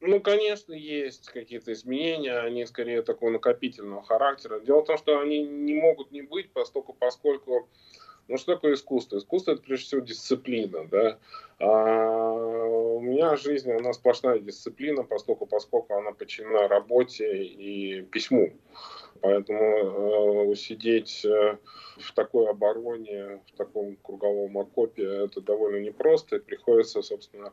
Ну, 0.00 0.20
конечно, 0.20 0.72
есть 0.72 1.28
какие-то 1.28 1.72
изменения, 1.72 2.38
они 2.38 2.66
скорее 2.66 3.02
такого 3.02 3.30
накопительного 3.30 4.02
характера. 4.02 4.60
Дело 4.60 4.82
в 4.82 4.86
том, 4.86 4.98
что 4.98 5.20
они 5.20 5.42
не 5.42 5.74
могут 5.74 6.12
не 6.12 6.22
быть, 6.22 6.50
поскольку, 6.52 6.92
поскольку 6.92 7.68
ну, 8.28 8.38
что 8.38 8.54
такое 8.54 8.74
искусство? 8.74 9.18
Искусство– 9.18 9.52
это, 9.52 9.62
прежде 9.62 9.86
всего, 9.86 10.00
дисциплина, 10.00 10.86
да. 10.90 11.18
А 11.58 12.32
у 12.32 13.00
меня 13.00 13.36
жизнь, 13.36 13.70
она 13.70 13.92
сплошная 13.92 14.40
дисциплина, 14.40 15.04
поскольку, 15.04 15.46
поскольку 15.46 15.94
она 15.94 16.12
подчинена 16.12 16.66
работе 16.66 17.44
и 17.44 18.02
письму. 18.02 18.52
Поэтому 19.20 20.52
э, 20.52 20.54
сидеть 20.56 21.24
э, 21.24 21.56
в 21.98 22.12
такой 22.14 22.50
обороне, 22.50 23.40
в 23.46 23.56
таком 23.56 23.96
круговом 24.02 24.58
окопе, 24.58 25.04
это 25.04 25.40
довольно 25.40 25.84
непросто. 25.84 26.36
И 26.36 26.40
приходится, 26.40 27.02
собственно, 27.02 27.52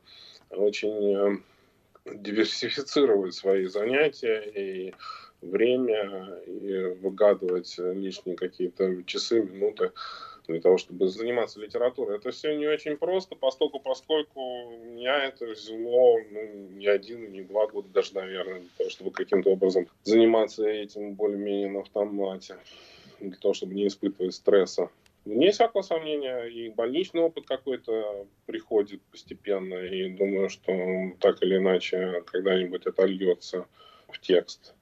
очень 0.49 1.15
э, 1.15 2.15
диверсифицировать 2.15 3.35
свои 3.35 3.65
занятия 3.65 4.41
и 4.41 4.93
время, 5.41 6.41
и 6.47 6.95
выгадывать 7.01 7.77
лишние 7.77 8.35
какие-то 8.35 9.03
часы, 9.03 9.41
минуты 9.41 9.91
для 10.47 10.59
того, 10.59 10.77
чтобы 10.77 11.07
заниматься 11.07 11.59
литературой. 11.59 12.17
Это 12.17 12.31
все 12.31 12.55
не 12.55 12.67
очень 12.67 12.97
просто, 12.97 13.35
поскольку, 13.35 13.79
поскольку 13.79 14.71
меня 14.85 15.25
это 15.25 15.45
взяло 15.47 16.19
ну, 16.31 16.69
не 16.71 16.87
один, 16.87 17.31
не 17.31 17.41
два 17.41 17.67
года 17.67 17.89
даже, 17.89 18.15
наверное, 18.15 18.59
для 18.59 18.69
того, 18.77 18.89
чтобы 18.89 19.11
каким-то 19.11 19.51
образом 19.51 19.87
заниматься 20.03 20.67
этим 20.67 21.13
более-менее 21.13 21.69
на 21.69 21.79
автомате, 21.81 22.57
для 23.19 23.37
того, 23.37 23.53
чтобы 23.53 23.73
не 23.73 23.87
испытывать 23.87 24.35
стресса. 24.35 24.89
Вне 25.25 25.51
всякого 25.51 25.83
сомнения, 25.83 26.43
и 26.43 26.69
больничный 26.69 27.21
опыт 27.21 27.45
какой-то 27.45 28.27
приходит 28.45 29.01
постепенно, 29.03 29.75
и 29.75 30.09
думаю, 30.09 30.49
что 30.49 30.73
так 31.19 31.41
или 31.41 31.55
иначе 31.55 32.23
когда-нибудь 32.25 32.85
это 32.85 33.05
льется 33.05 33.65
в 34.09 34.19
текст. 34.19 34.73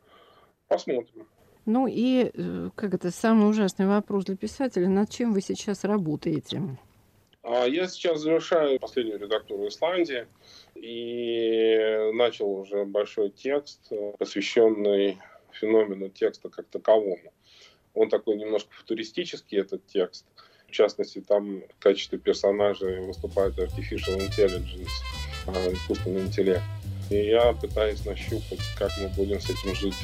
Посмотрим. 0.68 1.28
Ну 1.66 1.88
и, 1.88 2.32
э, 2.34 2.70
как 2.76 2.94
это, 2.94 3.12
самый 3.12 3.50
ужасный 3.50 3.86
вопрос 3.86 4.26
для 4.26 4.36
писателя, 4.36 4.88
над 4.88 5.10
чем 5.10 5.34
вы 5.34 5.42
сейчас 5.42 5.84
работаете? 5.84 6.62
А 7.44 7.66
я 7.66 7.88
сейчас 7.88 8.22
завершаю 8.22 8.80
последнюю 8.80 9.20
редактуру 9.20 9.68
Исландии 9.68 10.28
и 10.76 12.12
начал 12.14 12.52
уже 12.52 12.86
большой 12.86 13.30
текст, 13.30 13.80
э, 13.92 14.14
посвященный 14.18 15.18
феномену 15.52 16.10
текста 16.10 16.50
как 16.50 16.68
таковому. 16.68 17.34
Он 17.94 18.10
такой 18.10 18.38
немножко 18.38 18.72
футуристический, 18.74 19.60
этот 19.60 19.86
текст. 19.88 20.26
В 20.68 20.72
частности, 20.72 21.20
там 21.20 21.62
в 21.62 21.80
качестве 21.80 22.18
персонажа 22.18 22.86
выступает 23.02 23.58
artificial 23.60 24.18
intelligence, 24.18 24.88
а, 25.48 25.74
искусственный 25.74 26.22
интеллект. 26.22 26.64
И 27.10 27.16
я 27.16 27.52
пытаюсь 27.54 28.06
нащупать, 28.06 28.62
как 28.78 28.90
мы 29.02 29.10
будем 29.10 29.42
с 29.42 29.50
этим 29.50 29.76
жить 29.76 29.96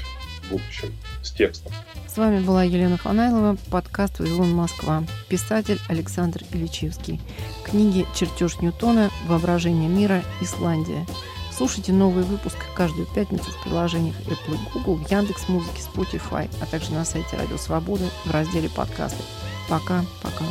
будущем 0.49 0.93
с 1.21 1.31
текстом. 1.31 1.71
С 2.07 2.17
вами 2.17 2.39
была 2.39 2.63
Елена 2.63 2.97
Фанайлова, 2.97 3.57
подкаст 3.69 4.19
«Вавилон 4.19 4.53
Москва», 4.53 5.03
писатель 5.29 5.79
Александр 5.87 6.43
Ильичевский. 6.51 7.21
Книги 7.63 8.05
«Чертеж 8.15 8.59
Ньютона», 8.59 9.11
«Воображение 9.27 9.89
мира», 9.89 10.23
«Исландия». 10.41 11.05
Слушайте 11.57 11.91
новый 11.91 12.23
выпуск 12.23 12.55
каждую 12.75 13.07
пятницу 13.07 13.49
в 13.49 13.63
приложениях 13.63 14.15
Apple 14.27 14.59
Google, 14.73 14.95
в 14.97 15.11
Яндекс.Музыке, 15.11 15.81
Spotify, 15.81 16.49
а 16.61 16.67
также 16.67 16.91
на 16.91 17.03
сайте 17.03 17.35
Радио 17.35 17.57
Свобода 17.57 18.05
в 18.25 18.31
разделе 18.31 18.69
подкасты. 18.69 19.23
Пока-пока. 19.67 20.45